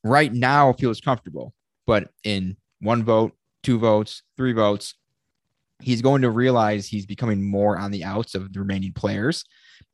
[0.04, 1.54] right now feels comfortable,
[1.86, 4.96] but in one vote, two votes, three votes,
[5.82, 9.46] he's going to realize he's becoming more on the outs of the remaining players.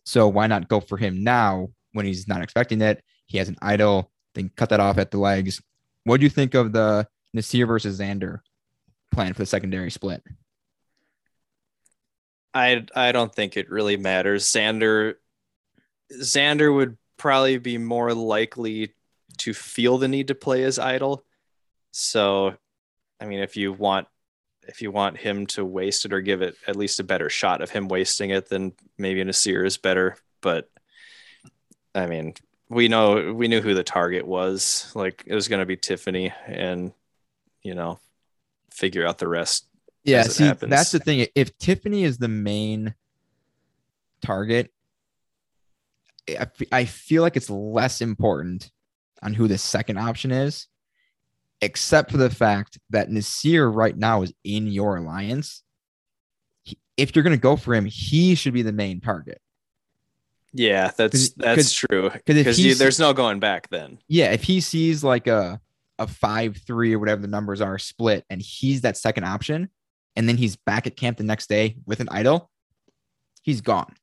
[0.05, 3.03] So why not go for him now when he's not expecting it?
[3.25, 5.61] He has an idol, then cut that off at the legs.
[6.03, 8.39] What do you think of the Naseer versus Xander
[9.11, 10.23] plan for the secondary split?
[12.53, 14.45] I I don't think it really matters.
[14.45, 15.15] Xander
[16.11, 18.93] Xander would probably be more likely
[19.37, 21.23] to feel the need to play as idol.
[21.91, 22.55] So,
[23.19, 24.07] I mean, if you want
[24.67, 27.61] if you want him to waste it or give it at least a better shot
[27.61, 30.15] of him wasting it, then maybe Naseer is better.
[30.41, 30.69] But
[31.95, 32.33] I mean,
[32.69, 34.91] we know we knew who the target was.
[34.95, 36.91] Like it was going to be Tiffany, and
[37.63, 37.99] you know,
[38.71, 39.67] figure out the rest.
[40.03, 40.69] Yeah, see, happens.
[40.69, 41.27] that's the thing.
[41.35, 42.95] If Tiffany is the main
[44.21, 44.71] target,
[46.71, 48.71] I, feel like it's less important
[49.21, 50.67] on who the second option is,
[51.61, 55.63] except for the fact that Naseer right now is in your alliance.
[56.63, 59.41] He- If you're going to go for him, he should be the main target.
[60.53, 62.09] Yeah, that's 'Cause- that's 'cause- true.
[62.25, 63.99] Because there's no going back then.
[64.07, 65.61] Yeah, if he sees like a
[65.99, 69.69] a five three or whatever the numbers are split, and he's that second option,
[70.15, 72.49] and then he's back at camp the next day with an idol,
[73.41, 73.93] he's gone.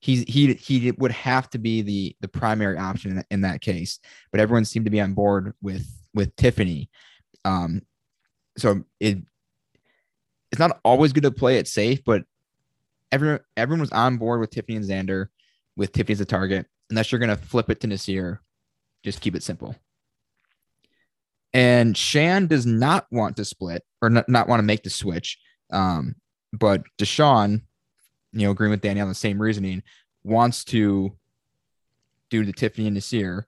[0.00, 4.00] He's he he would have to be the the primary option in, in that case,
[4.32, 6.90] but everyone seemed to be on board with with Tiffany.
[7.44, 7.82] Um,
[8.58, 9.18] so it
[10.50, 12.24] it's not always good to play it safe, but
[13.12, 15.28] everyone everyone was on board with Tiffany and Xander,
[15.76, 16.66] with Tiffany as a target.
[16.90, 18.38] Unless you're gonna flip it to Naseer,
[19.02, 19.74] just keep it simple.
[21.52, 25.38] And Shan does not want to split or not, not want to make the switch.
[25.70, 26.16] Um,
[26.52, 27.62] but Deshawn,
[28.32, 29.82] you know, agreeing with Danny on the same reasoning,
[30.24, 31.16] wants to
[32.30, 33.44] do the Tiffany and Naseer.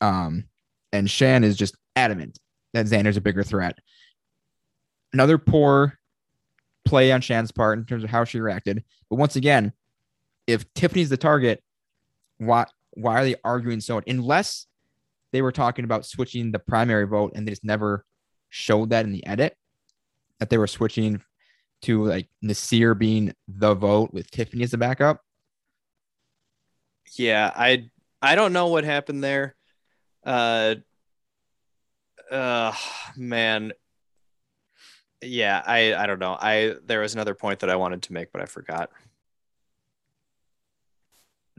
[0.00, 0.44] Um,
[0.92, 2.38] and Shan is just adamant
[2.74, 3.78] that Xander's a bigger threat.
[5.12, 5.98] Another poor
[6.84, 8.84] play on Shan's part in terms of how she reacted.
[9.08, 9.72] But once again,
[10.48, 11.62] if Tiffany's the target,
[12.38, 14.00] why why are they arguing so?
[14.06, 14.66] Unless
[15.30, 18.04] they were talking about switching the primary vote and they just never
[18.48, 19.54] showed that in the edit
[20.40, 21.22] that they were switching
[21.82, 25.20] to like Naseer being the vote with Tiffany as the backup.
[27.16, 27.90] Yeah, I
[28.22, 29.54] I don't know what happened there.
[30.24, 30.76] Uh
[32.30, 32.72] uh
[33.16, 33.74] man.
[35.22, 36.38] Yeah, I I don't know.
[36.40, 38.90] I there was another point that I wanted to make but I forgot.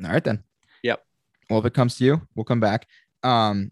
[0.05, 0.43] All right then.
[0.83, 1.03] Yep.
[1.49, 2.87] Well, if it comes to you, we'll come back.
[3.23, 3.71] Um,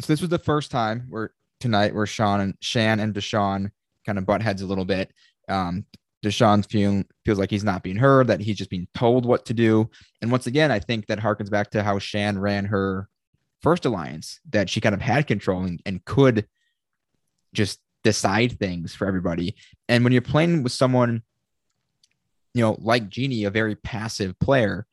[0.00, 3.70] so this was the first time where tonight where Sean and Shan and Deshawn
[4.06, 5.12] kind of butt heads a little bit.
[5.48, 5.84] Um,
[6.24, 9.54] Deshawn's feeling feels like he's not being heard, that he's just being told what to
[9.54, 9.88] do.
[10.20, 13.08] And once again, I think that harkens back to how Shan ran her
[13.62, 16.46] first alliance, that she kind of had control and, and could
[17.52, 19.54] just decide things for everybody.
[19.88, 21.22] And when you're playing with someone,
[22.54, 24.86] you know, like Genie, a very passive player,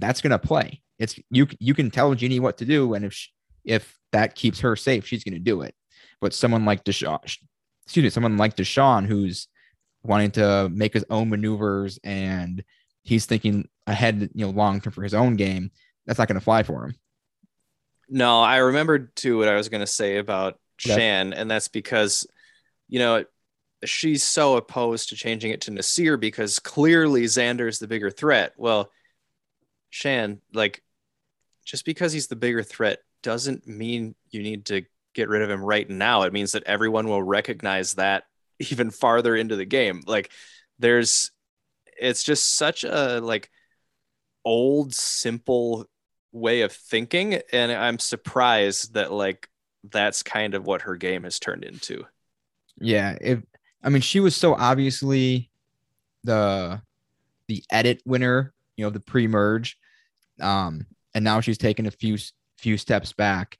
[0.00, 0.82] that's gonna play.
[0.98, 1.46] It's you.
[1.58, 3.30] You can tell Genie what to do, and if she,
[3.64, 5.74] if that keeps her safe, she's gonna do it.
[6.20, 7.22] But someone like Deshawn,
[7.84, 9.48] excuse me, someone like Deshawn, who's
[10.02, 12.64] wanting to make his own maneuvers and
[13.02, 15.70] he's thinking ahead, you know, long term for his own game,
[16.06, 16.94] that's not gonna fly for him.
[18.08, 20.94] No, I remembered too what I was going to say about Okay.
[20.94, 22.26] Shan, and that's because,
[22.88, 23.24] you know,
[23.84, 28.52] she's so opposed to changing it to Naseer because clearly Xander's the bigger threat.
[28.56, 28.90] Well,
[29.90, 30.82] Shan, like,
[31.64, 35.62] just because he's the bigger threat doesn't mean you need to get rid of him
[35.62, 36.22] right now.
[36.22, 38.24] It means that everyone will recognize that
[38.70, 40.02] even farther into the game.
[40.06, 40.30] Like
[40.78, 41.30] there's
[42.00, 43.50] it's just such a like
[44.44, 45.86] old simple
[46.30, 49.48] way of thinking and I'm surprised that like
[49.90, 52.04] that's kind of what her game has turned into.
[52.80, 53.40] Yeah, if
[53.82, 55.50] I mean she was so obviously
[56.24, 56.80] the
[57.48, 59.76] the edit winner, you know, the pre-merge.
[60.40, 62.16] Um and now she's taken a few
[62.58, 63.58] few steps back.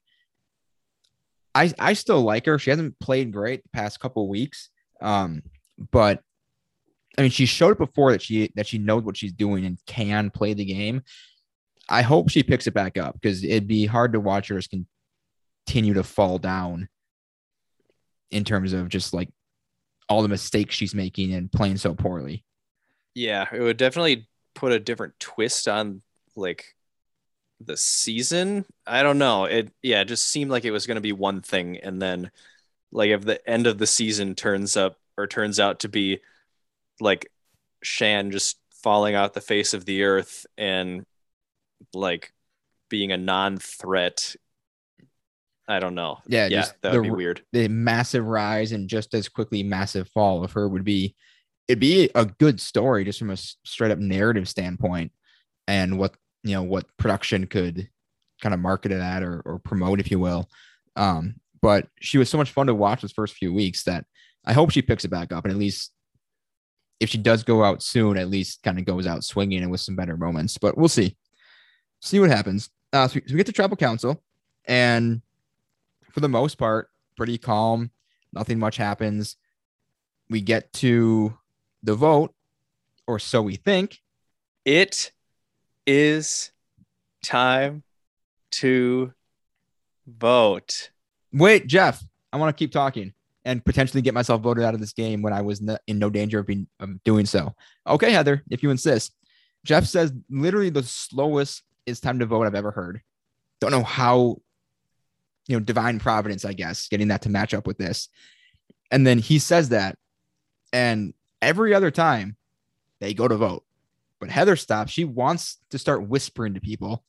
[1.54, 2.58] I I still like her.
[2.58, 4.70] She hasn't played great the past couple weeks.
[5.00, 5.42] Um,
[5.90, 6.22] but
[7.16, 9.78] I mean, she showed it before that she that she knows what she's doing and
[9.86, 11.02] can play the game.
[11.88, 14.60] I hope she picks it back up because it'd be hard to watch her
[15.66, 16.88] continue to fall down
[18.30, 19.30] in terms of just like
[20.08, 22.44] all the mistakes she's making and playing so poorly.
[23.14, 24.28] Yeah, it would definitely
[24.58, 26.02] put a different twist on
[26.34, 26.74] like
[27.60, 28.64] the season.
[28.86, 29.44] I don't know.
[29.44, 32.32] It yeah, it just seemed like it was going to be one thing and then
[32.90, 36.18] like if the end of the season turns up or turns out to be
[37.00, 37.30] like
[37.84, 41.06] Shan just falling out the face of the earth and
[41.94, 42.32] like
[42.88, 44.34] being a non-threat
[45.70, 46.18] I don't know.
[46.26, 47.42] Yeah, yeah, that would be weird.
[47.52, 51.14] The massive rise and just as quickly massive fall of her would be
[51.68, 55.12] it'd be a good story just from a straight up narrative standpoint
[55.68, 57.88] and what you know what production could
[58.42, 60.48] kind of market it at or, or promote if you will.
[60.96, 64.04] Um but she was so much fun to watch those first few weeks that
[64.46, 65.92] i hope she picks it back up and at least
[67.00, 69.80] if she does go out soon at least kind of goes out swinging and with
[69.80, 71.16] some better moments but we'll see.
[72.00, 72.70] See what happens.
[72.92, 74.22] Uh so we, so we get to tribal council
[74.64, 75.20] and
[76.12, 77.90] for the most part pretty calm
[78.32, 79.36] nothing much happens.
[80.30, 81.37] We get to
[81.82, 82.34] the vote
[83.06, 84.00] or so we think
[84.64, 85.12] it
[85.86, 86.52] is
[87.24, 87.82] time
[88.50, 89.12] to
[90.06, 90.90] vote.
[91.32, 93.12] Wait, Jeff, I want to keep talking
[93.44, 96.40] and potentially get myself voted out of this game when I was in no danger
[96.40, 97.54] of being of doing so.
[97.86, 99.14] Okay, Heather, if you insist.
[99.64, 103.00] Jeff says literally the slowest is time to vote I've ever heard.
[103.60, 104.36] Don't know how,
[105.46, 108.08] you know, divine providence, I guess, getting that to match up with this.
[108.90, 109.96] And then he says that,
[110.72, 112.36] and every other time
[113.00, 113.64] they go to vote.
[114.20, 114.92] But Heather stops.
[114.92, 117.04] She wants to start whispering to people.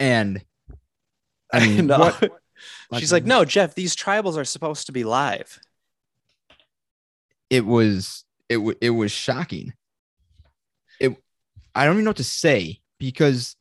[0.00, 0.44] And
[1.52, 1.98] I mean, no.
[1.98, 2.20] what,
[2.90, 5.60] like, she's like, uh, no, Jeff, these tribals are supposed to be live.
[7.50, 9.74] It was it w- it was shocking.
[10.98, 11.16] It
[11.74, 13.56] I don't even know what to say because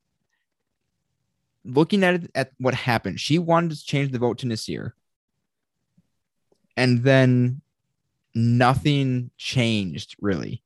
[1.66, 4.94] looking at it at what happened, she wanted to change the vote to Naseer.
[6.78, 7.62] And then
[8.34, 10.64] nothing changed really.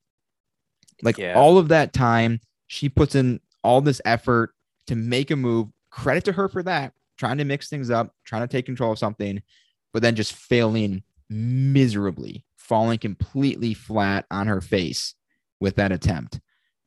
[1.02, 1.34] Like yeah.
[1.36, 4.54] all of that time, she puts in all this effort
[4.88, 5.68] to make a move.
[5.90, 9.00] Credit to her for that, trying to mix things up, trying to take control of
[9.00, 9.42] something,
[9.94, 15.16] but then just failing miserably, falling completely flat on her face
[15.60, 16.40] with that attempt.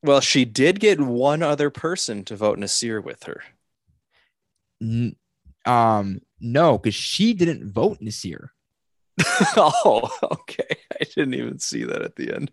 [0.03, 3.43] Well, she did get one other person to vote Naseer with her.
[4.81, 5.15] N-
[5.65, 8.49] um, no, because she didn't vote Naseer.
[9.57, 10.77] oh, okay.
[10.93, 12.51] I didn't even see that at the end.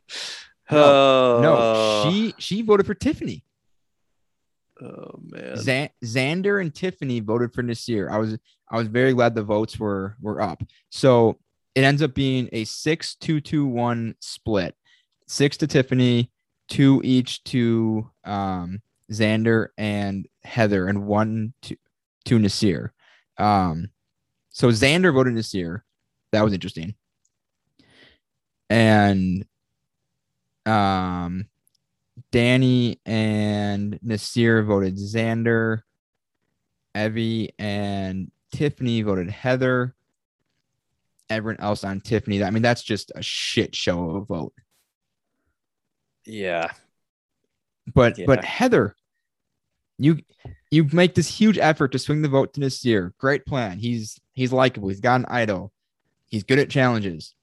[0.70, 3.44] No, no, she she voted for Tiffany.
[4.80, 5.56] Oh man.
[5.56, 8.10] Xander and Tiffany voted for Naseer.
[8.10, 8.36] I was
[8.68, 10.62] I was very glad the votes were were up.
[10.90, 11.38] So
[11.74, 14.74] it ends up being a six two two one split.
[15.28, 16.30] Six to Tiffany,
[16.68, 21.76] two each to um, Xander and Heather, and one to
[22.26, 22.90] to Naseer.
[23.38, 23.90] Um,
[24.50, 25.82] so Xander voted Naseer.
[26.32, 26.94] That was interesting.
[28.68, 29.46] And
[30.64, 31.46] um,
[32.32, 35.80] Danny and Naseer voted Xander.
[36.94, 39.94] Evvie and Tiffany voted Heather.
[41.28, 42.42] Everyone else on Tiffany.
[42.42, 44.54] I mean, that's just a shit show of a vote.
[46.24, 46.70] Yeah.
[47.94, 48.26] But Yeah.
[48.26, 48.96] but Heather,
[49.98, 50.18] you
[50.70, 53.12] you make this huge effort to swing the vote to Naseer.
[53.18, 53.78] Great plan.
[53.78, 54.88] He's he's likable.
[54.88, 55.72] He's got an idol.
[56.36, 57.34] He's good at challenges.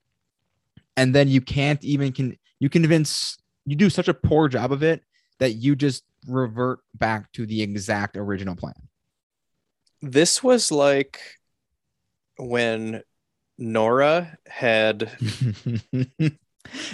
[0.95, 4.83] And then you can't even can you convince you do such a poor job of
[4.83, 5.01] it
[5.39, 8.75] that you just revert back to the exact original plan.
[10.03, 11.19] This was like
[12.37, 13.01] when
[13.57, 15.09] Noura had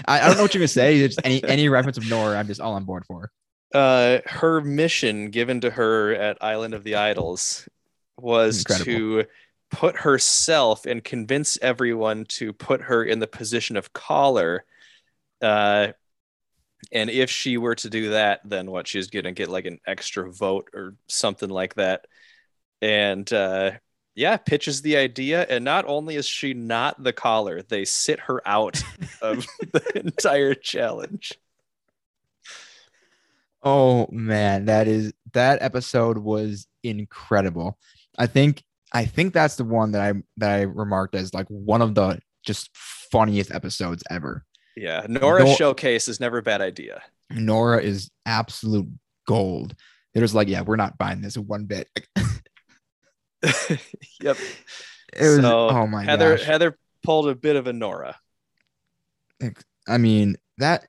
[0.08, 1.00] I, I don't know what you're gonna say.
[1.00, 3.30] It's any any reference of Noura, I'm just all on board for.
[3.76, 7.68] uh her mission given to her at Island of the Idols
[8.18, 8.86] was Incredible.
[8.86, 9.26] to
[9.72, 14.66] put herself and convince everyone to put her in the position of caller.
[15.42, 15.90] Uh
[16.92, 20.32] and if she were to do that, then what she's gonna get like an extra
[20.32, 22.06] vote or something like that.
[22.82, 23.72] And uh
[24.16, 28.46] yeah, pitches the idea, and not only is she not the caller, they sit her
[28.46, 28.82] out
[29.22, 31.40] of the entire challenge.
[33.64, 37.78] Oh man, that is that episode was incredible.
[38.18, 41.82] I think I think that's the one that I that I remarked as like one
[41.82, 44.44] of the just funniest episodes ever.
[44.76, 47.02] Yeah, Noura Nor- showcase is never a bad idea.
[47.30, 48.88] Noura is absolute
[49.28, 49.76] gold.
[50.14, 51.88] They're just like, yeah, we're not buying this one bit.
[53.44, 54.38] yep.
[55.14, 56.46] It was, So, oh my Heather gosh.
[56.46, 58.16] Heather pulled a bit of a Noura.
[59.88, 60.88] I mean that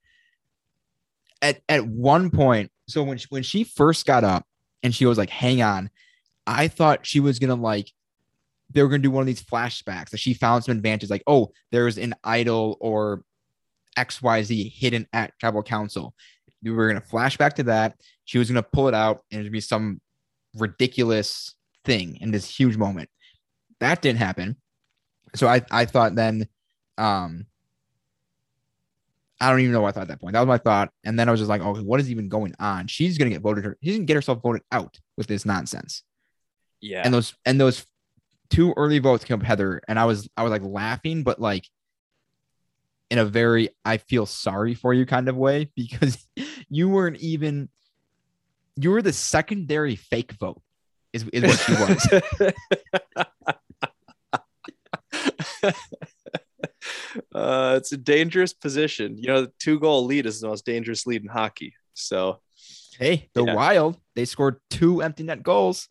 [1.42, 2.70] at at one point.
[2.88, 4.44] So when she, when she first got up
[4.82, 5.90] and she was like, "Hang on,"
[6.50, 7.92] I thought she was gonna like
[8.70, 11.52] they were gonna do one of these flashbacks that she found some advantage, like, "Oh,
[11.70, 13.24] there's an idol or
[13.96, 16.12] X Y Z hidden at tribal council."
[16.62, 18.00] We were gonna flash back to that.
[18.24, 20.00] She was gonna pull it out and it'd be some
[20.56, 23.08] ridiculous thing in this huge moment.
[23.78, 24.56] That didn't happen.
[25.36, 26.48] So I I thought then
[26.98, 27.46] um
[29.40, 30.32] I don't even know what I thought at that point.
[30.32, 30.90] That was my thought.
[31.04, 32.88] And then I was just like, oh, what is even going on?
[32.88, 33.64] She's gonna get voted.
[33.64, 36.02] Her, she's gonna get herself voted out with this nonsense.
[36.80, 37.02] Yeah.
[37.04, 37.84] And those and those
[38.48, 41.66] two early votes came up Heather, and I was I was like laughing, but like
[43.10, 46.26] in a very I feel sorry for you kind of way because
[46.68, 47.68] you weren't even
[48.76, 50.62] you were the secondary fake vote
[51.12, 52.08] is, is what she was.
[57.34, 59.18] uh, it's a dangerous position.
[59.18, 61.74] You know, the two goal lead is the most dangerous lead in hockey.
[61.94, 62.40] So,
[62.98, 63.54] hey, the Yeah.
[63.54, 65.88] Wild they scored two empty net goals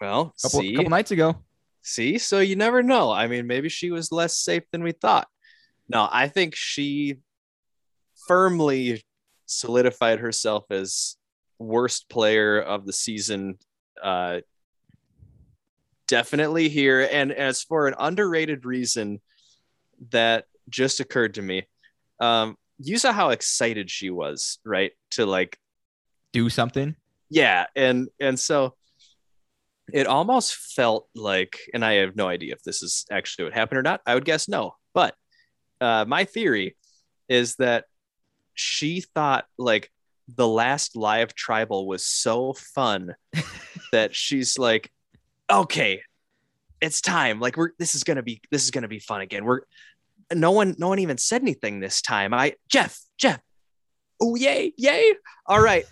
[0.00, 1.36] well, a couple, see, couple nights ago.
[1.82, 3.10] see, so you never know.
[3.10, 5.28] I mean, maybe she was less safe than we thought.
[5.88, 7.18] No, I think she
[8.26, 9.04] firmly
[9.46, 11.16] solidified herself as
[11.58, 13.58] worst player of the season.
[14.02, 14.40] Uh,
[16.06, 17.08] definitely here.
[17.10, 19.20] And as for an underrated reason
[20.10, 21.66] that just occurred to me,
[22.20, 24.92] um, you saw how excited she was, right?
[25.12, 25.58] To like
[26.32, 26.96] Do something.
[27.30, 28.74] yeah and and so
[29.92, 33.78] it almost felt like and i have no idea if this is actually what happened
[33.78, 35.14] or not i would guess no but
[35.80, 36.76] uh, my theory
[37.28, 37.84] is that
[38.54, 39.90] she thought like
[40.28, 43.14] the last live tribal was so fun
[43.92, 44.90] that she's like
[45.50, 46.00] okay
[46.84, 47.40] it's time.
[47.40, 49.44] Like we're this is gonna be this is gonna be fun again.
[49.44, 49.62] We're
[50.32, 52.34] no one no one even said anything this time.
[52.34, 53.40] I jeff jeff
[54.20, 55.14] oh yay yay.
[55.46, 55.84] All right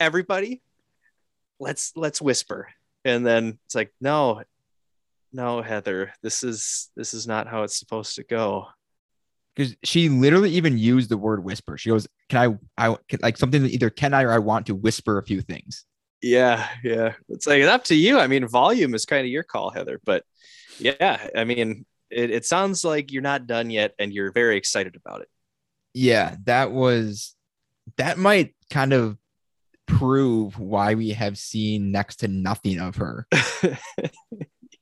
[0.00, 0.62] everybody
[1.58, 2.68] let's let's whisper
[3.08, 4.42] and then it's like no
[5.32, 8.66] no heather this is this is not how it's supposed to go
[9.54, 11.76] because she literally even used the word whisper.
[11.76, 12.90] She goes, "Can I?
[12.90, 15.40] I can, like something that either can I or I want to whisper a few
[15.40, 15.84] things."
[16.20, 19.44] yeah yeah it's like it's up to you i mean volume is kind of your
[19.44, 20.24] call heather but
[20.80, 24.96] yeah i mean it, it sounds like you're not done yet and you're very excited
[24.96, 25.28] about it.
[25.94, 27.34] Yeah, that was
[27.96, 29.16] that might kind of
[29.88, 33.26] prove why we have seen next to nothing of her.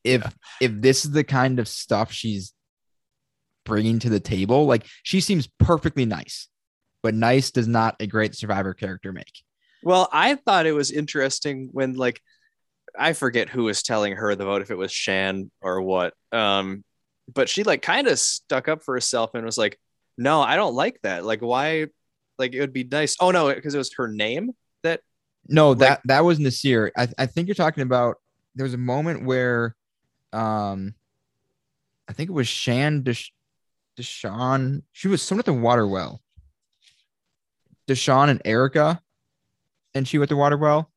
[0.05, 2.53] If if this is the kind of stuff she's
[3.65, 6.47] bringing to the table, like she seems perfectly nice,
[7.03, 9.43] but nice does not a great survivor character make.
[9.83, 12.21] Well, I thought it was interesting when like
[12.97, 16.15] I forget who was telling her the vote if it was Shan or what.
[16.31, 16.85] Um
[17.35, 19.77] but she like kind of stuck up for herself and was like,
[20.17, 21.25] "No, I don't like that.
[21.25, 21.89] Like why
[22.39, 23.17] like it would be nice.
[23.19, 24.53] Oh no, because it was her name
[25.49, 26.91] that No, Like- that that was Naseer.
[26.97, 28.17] I, I think you're talking about.
[28.55, 29.77] There was a moment where,
[30.33, 30.95] um,
[32.09, 33.33] I think it was Shan Desh,
[33.99, 34.83] Deshawn.
[34.93, 36.23] She was someone at the water well.
[37.87, 39.01] Deshawn and Erika,
[39.95, 40.91] and she went to water well.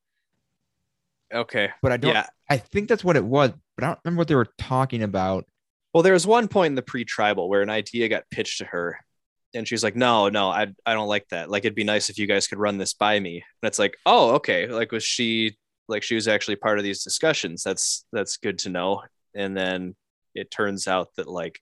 [1.34, 1.70] okay.
[1.82, 2.14] But I don't.
[2.14, 2.28] Yeah.
[2.50, 3.52] I think that's what it was.
[3.76, 5.46] But I don't remember what they were talking about.
[5.94, 9.00] Well, there was one point in the pre-tribal where an idea got pitched to her,
[9.54, 11.50] and she's like, "No, no, I, I don't like that.
[11.50, 13.98] Like, it'd be nice if you guys could run this by me." And it's like,
[14.06, 14.68] "Oh, okay.
[14.68, 17.64] Like, was she like she was actually part of these discussions?
[17.64, 19.04] That's that's good to know."
[19.36, 19.96] And then
[20.36, 21.60] it turns out that like,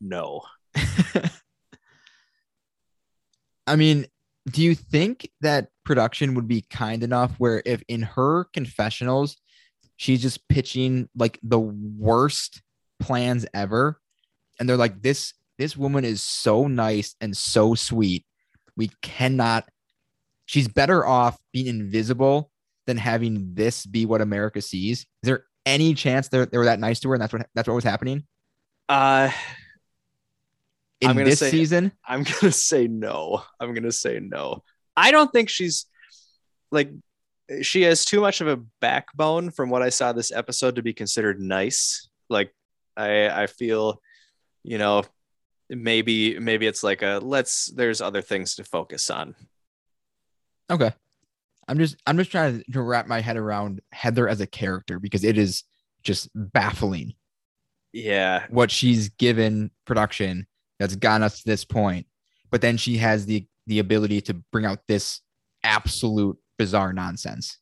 [0.00, 0.42] no,
[3.66, 4.06] I mean,
[4.50, 9.36] do you think that production would be kind enough where if in her confessionals,
[9.96, 12.62] she's just pitching like the worst
[13.00, 14.00] plans ever,
[14.58, 18.24] and they're like, this this woman is so nice and so sweet,
[18.76, 19.68] we cannot.
[20.46, 22.50] She's better off being invisible
[22.86, 25.00] than having this be what America sees.
[25.00, 27.66] Is there any chance they they were that nice to her and that's what that's
[27.66, 28.24] what was happening
[28.90, 29.30] uh,
[31.00, 31.92] in I'm gonna this say- season?
[32.06, 33.42] I'm gonna say no.
[33.58, 34.62] I'm gonna say no.
[34.96, 35.86] I don't think she's
[36.70, 36.90] like
[37.62, 40.92] she has too much of a backbone from what I saw this episode to be
[40.92, 42.08] considered nice.
[42.28, 42.54] Like
[42.96, 44.00] I I feel,
[44.62, 45.04] you know,
[45.70, 49.34] maybe maybe it's like a let's there's other things to focus on.
[50.70, 50.92] Okay.
[51.68, 55.24] I'm just I'm just trying to wrap my head around Heather as a character because
[55.24, 55.64] it is
[56.02, 57.14] just baffling
[57.92, 58.46] Yeah.
[58.50, 60.46] what she's given production
[60.78, 62.06] that's gotten us to this point.
[62.50, 65.20] But then she has the the ability to bring out this
[65.62, 67.58] absolute bizarre nonsense.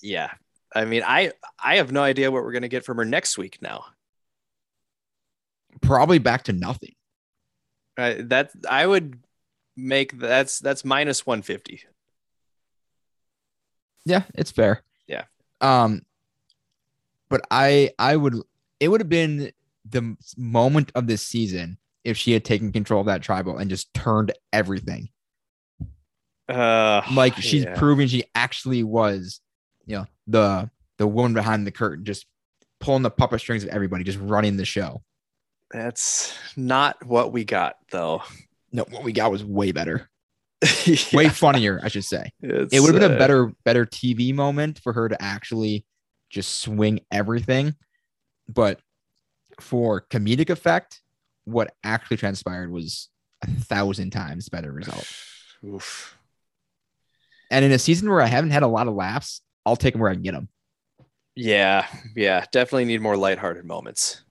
[0.00, 0.30] Yeah.
[0.74, 1.32] I mean, I
[1.62, 3.84] I have no idea what we're gonna get from her next week now.
[5.80, 6.94] Probably back to nothing.
[7.96, 9.18] Uh, that I would
[9.76, 11.82] make that's that's minus 150.
[14.04, 14.82] Yeah, it's fair.
[15.06, 15.24] Yeah.
[15.60, 16.02] Um,
[17.28, 18.36] but I I would
[18.80, 19.52] it would have been
[19.88, 23.92] the moment of this season if she had taken control of that tribal and just
[23.94, 25.08] turned everything.
[26.48, 27.74] Uh, Like she's yeah.
[27.74, 29.40] proving she actually was,
[29.84, 32.26] you know, the the woman behind the curtain, just
[32.80, 35.02] pulling the puppet strings of everybody, just running the show.
[35.70, 38.22] That's not what we got though.
[38.72, 40.10] No, what we got was way better,
[40.84, 42.30] Yeah, way funnier, I should say.
[42.42, 45.84] it's, it would have been a uh, better better TV moment for her to actually
[46.30, 47.74] just swing everything.
[48.48, 48.80] But
[49.60, 51.00] for comedic effect,
[51.44, 53.08] what actually transpired was
[53.42, 55.10] a thousand times better result.
[55.64, 56.16] Oof.
[57.50, 60.02] And in a season where I haven't had a lot of laughs, I'll take them
[60.02, 60.48] where I can get them.
[61.34, 64.24] Yeah, yeah, definitely need more lighthearted moments.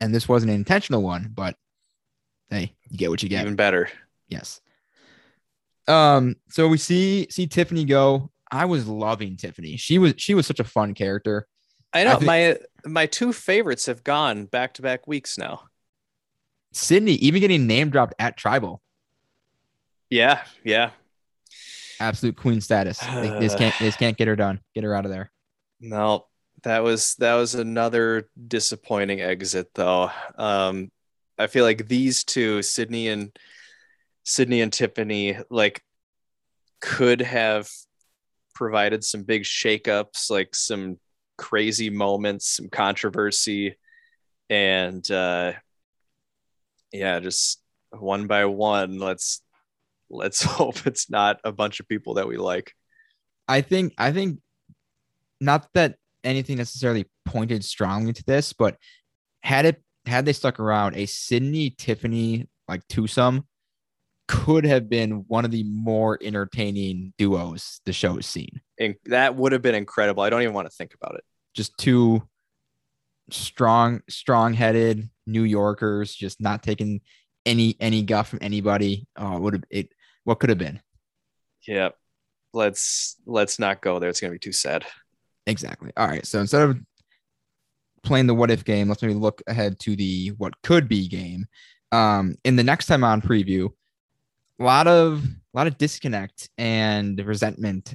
[0.00, 1.56] And this wasn't an intentional one, but
[2.50, 3.42] hey, you get what you get.
[3.42, 3.88] Even better.
[4.28, 4.60] Yes.
[5.86, 8.30] Um, so we see see Tiffany go.
[8.50, 9.76] I was loving Tiffany.
[9.76, 11.46] She was she was such a fun character.
[11.92, 15.62] I know think- my my two favorites have gone back to back weeks now.
[16.72, 18.82] Sydney even getting name dropped at tribal.
[20.10, 20.90] Yeah, yeah.
[22.00, 22.98] absolute queen status.
[22.98, 24.60] They, they just can't they just can't get her done.
[24.74, 25.30] Get her out of there.
[25.80, 26.26] No,
[26.64, 30.10] that was that was another disappointing exit though.
[30.36, 30.90] Um
[31.38, 33.36] I feel like these two, Sydney and
[34.24, 35.82] Sydney and Tiffany, like
[36.80, 37.68] could have
[38.54, 40.98] provided some big shakeups, like some
[41.36, 43.76] crazy moments, some controversy,
[44.48, 45.52] and uh
[46.92, 47.60] yeah, just
[47.90, 49.42] one by one, let's
[50.08, 52.72] let's hope it's not a bunch of people that we like.
[53.46, 54.40] I think I think
[55.40, 58.76] not that anything necessarily pointed strongly to this, but
[59.42, 63.46] had it had they stuck around, a Sydney Tiffany like twosome
[64.26, 68.60] could have been one of the more entertaining duos the show has seen.
[68.78, 70.22] And that would have been incredible.
[70.22, 71.24] I don't even want to think about it.
[71.54, 72.26] Just two
[73.30, 77.00] strong, strong-headed New Yorkers, just not taking
[77.46, 79.06] any any guff from anybody.
[79.16, 79.90] Oh, would have it.
[80.24, 80.80] What could have been?
[81.66, 81.90] Yeah.
[82.52, 84.08] Let's let's not go there.
[84.08, 84.86] It's gonna be too sad.
[85.46, 85.90] Exactly.
[85.96, 86.26] All right.
[86.26, 86.78] So instead of
[88.02, 91.46] playing the what if game, let's maybe look ahead to the what could be game.
[91.92, 93.70] Um, in the next time on preview,
[94.60, 97.94] a lot of a lot of disconnect and resentment,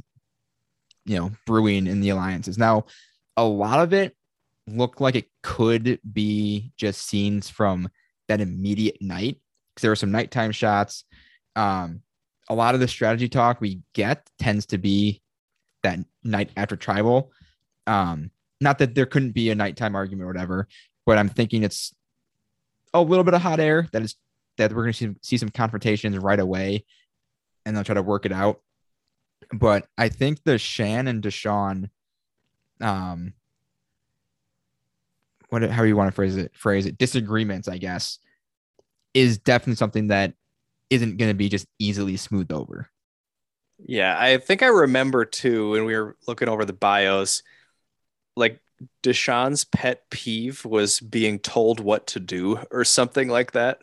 [1.06, 2.58] you know, brewing in the alliances.
[2.58, 2.86] Now,
[3.38, 4.16] a lot of it
[4.68, 7.90] looked like it could be just scenes from
[8.28, 9.40] that immediate night
[9.70, 11.04] because there were some nighttime shots.
[11.56, 12.02] Um,
[12.50, 15.22] a lot of the strategy talk we get tends to be
[15.84, 17.32] that night after tribal.
[17.90, 18.30] Um,
[18.62, 20.68] not that there couldn't be a nighttime argument or whatever,
[21.06, 21.94] but I'm thinking it's
[22.94, 24.16] a little bit of hot air that is
[24.58, 26.86] that we're going to see, see some confrontations right away,
[27.66, 28.62] and they'll try to work it out.
[29.52, 31.90] But I think the Shan and Deshawn,
[32.80, 33.34] um,
[35.50, 36.56] what how you want to phrase it?
[36.56, 38.20] Phrase it disagreements, I guess,
[39.16, 40.34] is definitely something that
[40.92, 42.90] isn't going to be just easily smoothed over.
[43.84, 47.42] Yeah, I think I remember too when we were looking over the bios,
[48.40, 48.60] like
[49.04, 53.80] Deshawn's pet peeve was being told what to do or something like that.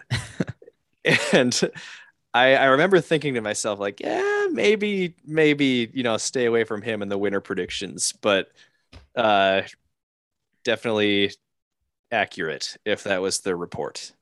[1.33, 1.61] and
[2.35, 6.83] I, I remember thinking to myself, like, yeah, maybe, maybe, you know, stay away from
[6.83, 8.51] him and the winner predictions, but
[9.17, 9.63] uh
[10.65, 11.33] definitely
[12.13, 14.13] accurate if that was the report.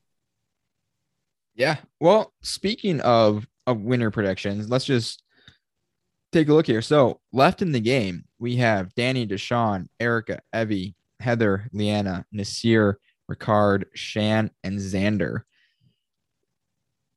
[1.55, 1.77] Yeah.
[1.99, 5.23] Well, speaking of of winner predictions, let's just
[6.35, 6.81] take a look here.
[6.81, 12.95] So left in the game, we have Danny, Deshawn, Erika, Evvie, Heather, Liana, Naseer,
[13.31, 15.41] Ricard, Shan, and Xander.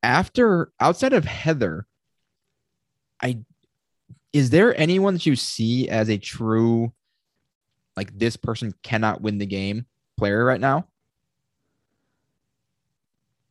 [0.03, 1.87] After outside of Heather,
[3.21, 3.41] I
[4.33, 6.93] is there anyone that you see as a true
[7.97, 10.87] like this person cannot win the game player right now?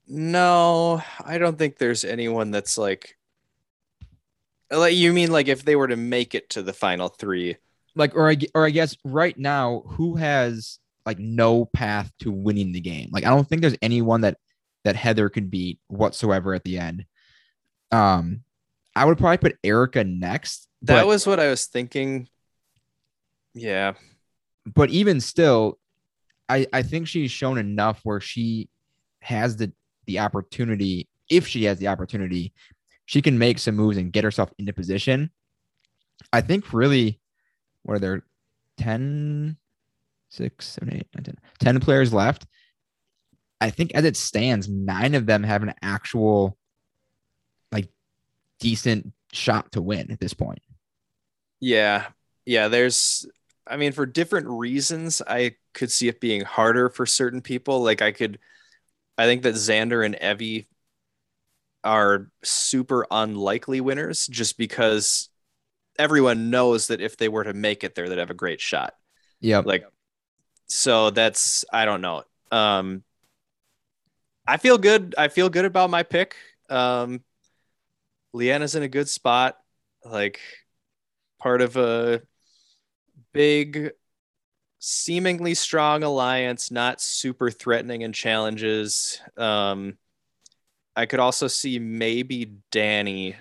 [0.07, 3.16] No, I don't think there's anyone that's like
[4.72, 7.57] Like you mean like if they were to make it to the final three?
[7.95, 12.72] Like, or I or I guess right now, who has like no path to winning
[12.74, 13.09] the game?
[13.11, 14.38] Like, I don't think there's anyone that
[14.84, 17.05] that Heather could beat whatsoever at the end.
[17.91, 18.43] Um,
[18.95, 20.68] I would probably put Erika next.
[20.84, 22.28] That but- was what I was thinking.
[23.53, 23.93] Yeah.
[24.65, 25.80] but even still,
[26.47, 28.70] I I think she's shown enough where she
[29.22, 29.72] has the
[30.05, 31.07] the opportunity.
[31.30, 32.53] If she has the opportunity,
[33.08, 35.32] she can make some moves and get herself into position.
[36.32, 37.20] I think really,
[37.84, 38.24] what are there?
[38.78, 39.58] 10,
[40.30, 42.45] 6, 7, 8, 9, 10, 10 players left.
[43.60, 46.58] I think as it stands, nine of them have an actual
[47.72, 47.88] like
[48.60, 50.62] decent shot to win at this point.
[51.62, 52.08] Yeah.
[52.45, 52.68] Yeah.
[52.68, 53.26] There's,
[53.66, 57.82] I mean, for different reasons, I could see it being harder for certain people.
[57.82, 58.38] Like, I could,
[59.18, 60.68] I think that Xander and Evvie
[61.88, 65.29] are super unlikely winners just because
[65.97, 68.93] everyone knows that if they were to make it there, they'd have a great shot.
[69.39, 69.61] Yeah.
[69.65, 69.85] Like,
[70.67, 72.23] so that's, I don't know.
[72.51, 73.03] Um,
[74.45, 75.15] I feel good.
[75.17, 76.35] I feel good about my pick.
[76.69, 77.23] Um,
[78.33, 79.57] Liana's in a good spot.
[80.05, 80.39] Like,
[81.39, 82.21] part of a
[83.33, 83.91] big,
[84.79, 89.19] seemingly strong alliance, not super threatening in challenges.
[89.38, 89.97] Um,
[90.98, 93.36] I could also see maybe Danny.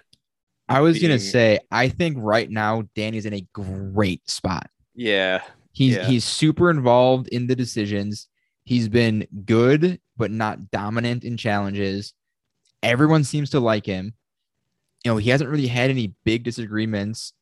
[0.68, 4.68] I was gonna say, I think right now Danny's in a great spot.
[4.94, 5.42] Yeah,
[5.72, 6.06] He's Yeah.
[6.06, 8.28] he's super involved in the decisions.
[8.64, 12.14] He's been good, but not dominant in challenges.
[12.82, 14.14] Everyone seems to like him.
[15.04, 17.32] You know, he hasn't really had any big disagreements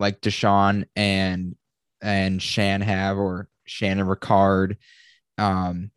[0.00, 1.56] like Deshawn and
[2.02, 4.76] and Shan have or Shan and Ricard.
[5.38, 5.90] Um,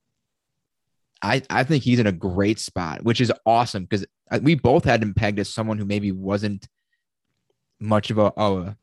[1.22, 4.06] I I think he's in a great spot, which is awesome because
[4.42, 6.68] we both had him pegged as someone who maybe wasn't
[7.80, 8.76] much of a, a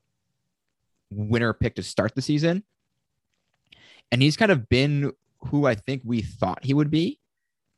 [1.10, 2.64] winner pick to start the season.
[4.12, 5.12] And he's kind of been
[5.50, 7.18] who I think we thought he would be,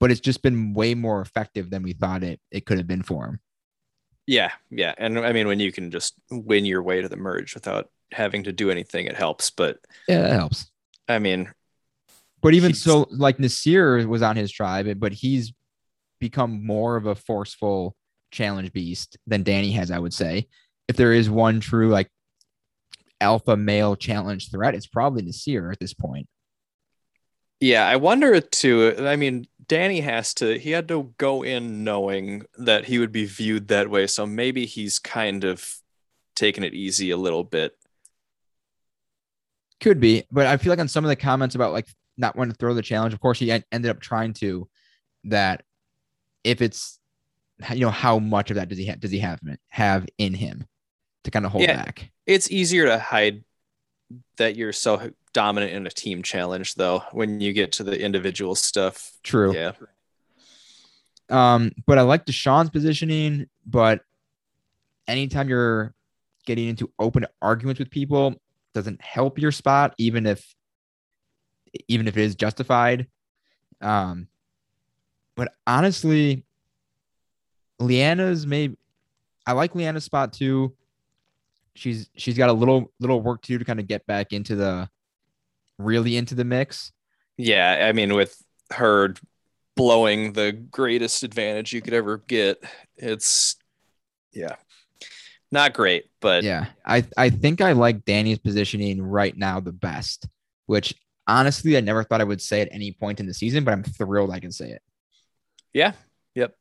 [0.01, 3.03] but it's just been way more effective than we thought it it could have been
[3.03, 3.41] for him.
[4.27, 4.95] yeah, yeah.
[4.99, 8.45] And I mean, when you can just win your way to the merge without having
[8.45, 9.51] to do anything, it helps.
[9.51, 9.79] But
[10.09, 10.71] Yeah, it helps.
[11.09, 11.53] I mean,
[12.47, 15.53] But even so, like Naseer was on his tribe, but he's
[16.21, 17.97] become more of a forceful
[18.31, 20.47] challenge beast than Danny has, I would say.
[20.87, 22.09] If there is one true like
[23.21, 26.29] alpha male challenge threat, it's probably Naseer at this point.
[27.59, 28.95] yeah, I wonder it too.
[28.97, 33.25] I mean, Danny has to, he had to go in knowing that he would be
[33.25, 34.07] viewed that way.
[34.07, 35.79] So maybe he's kind of
[36.37, 37.77] taking it easy a little bit.
[39.81, 42.53] Could be, but I feel like on some of the comments about like not wanting
[42.53, 44.69] to throw the challenge, of course he en- ended up trying to.
[45.25, 45.65] That
[46.45, 46.99] if it's
[47.73, 50.67] you know how much of that does he ha- does he have have in him
[51.25, 51.77] to kind of hold Yeah.
[51.85, 52.11] back?
[52.27, 53.43] It's easier to hide
[54.37, 58.55] that you're so dominant in a team challenge, though, when you get to the individual
[58.55, 59.13] stuff.
[59.25, 59.53] True.
[59.55, 59.73] Yeah.
[61.29, 64.03] Um, but I like Deshawn's positioning, but
[65.09, 65.93] anytime you're
[66.47, 68.35] getting into open arguments with people
[68.75, 70.55] doesn't help your spot, even if
[71.89, 73.07] even if it is justified.
[73.81, 74.29] Um,
[75.35, 76.45] but honestly,
[77.81, 78.77] Liana's maybe
[79.47, 80.75] I like Liana's spot too.
[81.75, 84.57] She's she's got a little little work to do to kind of get back into
[84.57, 84.89] the
[85.79, 86.93] really into the mix.
[87.37, 87.87] Yeah.
[87.89, 88.43] I mean, with
[88.73, 89.15] her
[89.77, 92.65] blowing the greatest advantage you could ever get,
[92.97, 93.57] it's,
[94.33, 94.57] yeah,
[95.53, 100.27] not great, but Yeah, I I think I like Danny's positioning right now the best,
[100.65, 100.95] which
[101.27, 103.83] honestly I never thought I would say at any point in the season, but I'm
[103.83, 104.83] thrilled I can say it.
[105.73, 105.93] yeah,
[106.35, 106.55] yep,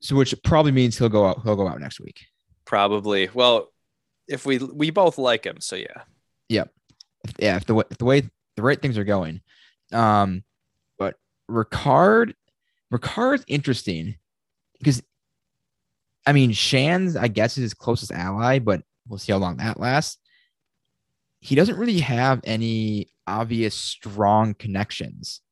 [0.00, 2.26] So which probably means he'll go out he'll go out next week.
[2.64, 3.28] probably.
[3.32, 3.68] Well,
[4.28, 5.60] if we, we both like him.
[5.60, 6.02] So yeah.
[6.48, 6.70] Yep.
[7.38, 8.22] yeah, if the way if the way
[8.56, 9.40] the right things are going.
[9.92, 10.44] Um,
[10.98, 11.16] but
[11.50, 12.32] Ricard,
[12.92, 14.16] Ricard's interesting
[14.78, 15.02] because
[16.26, 19.78] I mean Shan's I guess is his closest ally, but we'll see how long that
[19.80, 20.18] lasts.
[21.44, 25.42] He doesn't really have any obvious strong connections,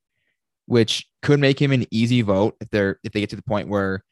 [0.65, 3.69] which could make him an easy vote if they're if they get to the point
[3.69, 4.03] where,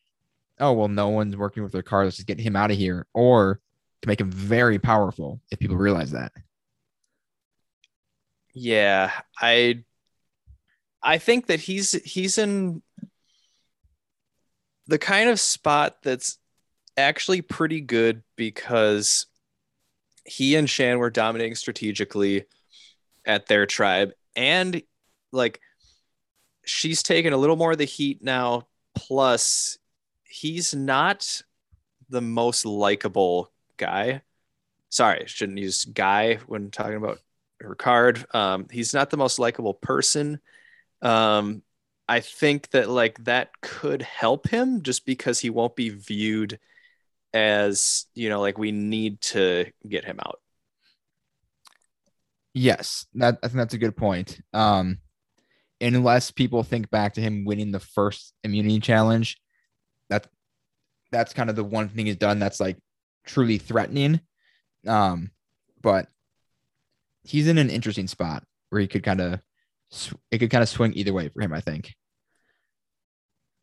[0.59, 3.61] oh well, no one's working with Ricard, let's just get him out of here, or
[4.03, 6.33] to make him very powerful if people realize that.
[8.53, 9.11] Yeah,
[9.41, 9.85] I
[11.03, 12.83] I think that he's he's in
[14.87, 16.37] the kind of spot that's
[16.99, 19.25] actually pretty good because
[20.31, 22.45] he and Shan were dominating strategically
[23.27, 24.83] at their tribe and
[25.33, 25.61] like
[26.65, 29.79] she's taken a little more of the heat now plus
[30.25, 31.43] he's not
[32.09, 34.23] the most likable guy.
[34.89, 37.21] Sorry, shouldn't use guy when talking about
[37.63, 38.33] Ricard.
[38.35, 40.41] Um, he's not the most likable person.
[41.03, 41.63] Um,
[42.09, 46.59] I think that like that could help him just because he won't be viewed
[47.33, 50.41] as you know like we need to get him out.
[52.53, 54.41] Yes, that I think that's a good point.
[54.53, 54.99] Um,
[55.81, 59.39] unless people think back to him winning the first immunity challenge,
[60.09, 60.27] that
[61.13, 62.77] that's kind of the one thing he's done that's like
[63.25, 64.21] truly threatening.
[64.87, 65.31] Um,
[65.83, 66.09] but
[67.25, 69.41] he's in an interesting spot where he could kind of
[70.31, 71.95] it could kind of swing either way for him, I think.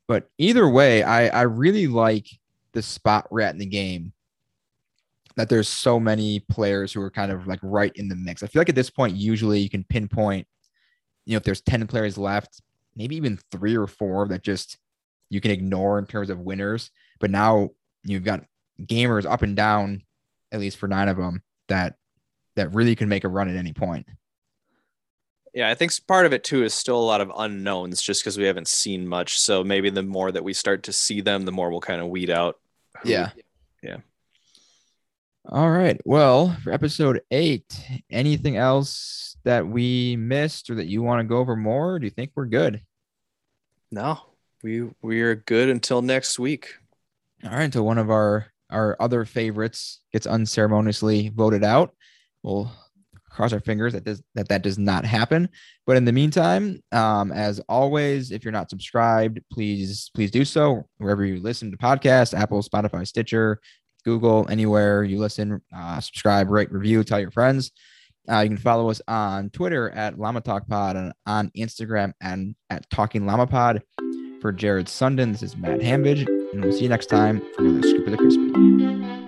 [0.08, 2.28] But either way, I I really like
[2.78, 4.14] the spot we're at in the game.
[5.36, 8.42] That there's so many players who are kind of like right in the mix.
[8.42, 10.48] I feel like at this point, usually you can pinpoint,
[11.26, 12.62] you know, if there's 10 players left,
[12.96, 14.78] maybe even three or four that just
[15.30, 16.92] you can ignore in terms of winners.
[17.20, 17.70] But now
[18.04, 18.46] you've got
[18.82, 20.04] gamers up and down,
[20.52, 21.96] at least for nine of them, that
[22.56, 24.08] that really can make a run at any point.
[25.58, 28.38] Yeah, I think part of it too is still a lot of unknowns just because
[28.38, 29.40] we haven't seen much.
[29.40, 32.10] So maybe the more that we start to see them, the more we'll kind of
[32.10, 32.60] weed out.
[33.02, 33.32] Who- Yeah.
[33.84, 33.98] Yeah.
[35.50, 36.00] All right.
[36.04, 37.80] Well, for episode eight,
[38.10, 41.94] anything else that we missed or that you want to go over more?
[41.94, 42.82] Or do you think we're good?
[43.92, 44.20] No,
[44.64, 46.76] we we are good until next week.
[47.46, 47.64] All right.
[47.64, 51.96] Until one of our our other favorites gets unceremoniously voted out,
[52.44, 52.70] we'll
[53.38, 55.48] cross our fingers that does that that does not happen.
[55.86, 60.84] But in the meantime, um, as always, if you're not subscribed, please please do so
[60.98, 63.62] wherever you listen to podcasts, Apple, Spotify, Stitcher,
[64.04, 65.62] Google, anywhere you listen.
[65.74, 67.72] Uh, subscribe, rate, review, tell your friends.
[68.30, 72.56] Uh, you can follow us on Twitter at Llama Talk Pod and on Instagram and
[72.70, 73.82] at Talking Llama Pod.
[74.42, 77.88] For Jared Sundin, this is Matt Hambidge, and we'll see you next time for another
[77.88, 79.27] Scoop of the Crispy.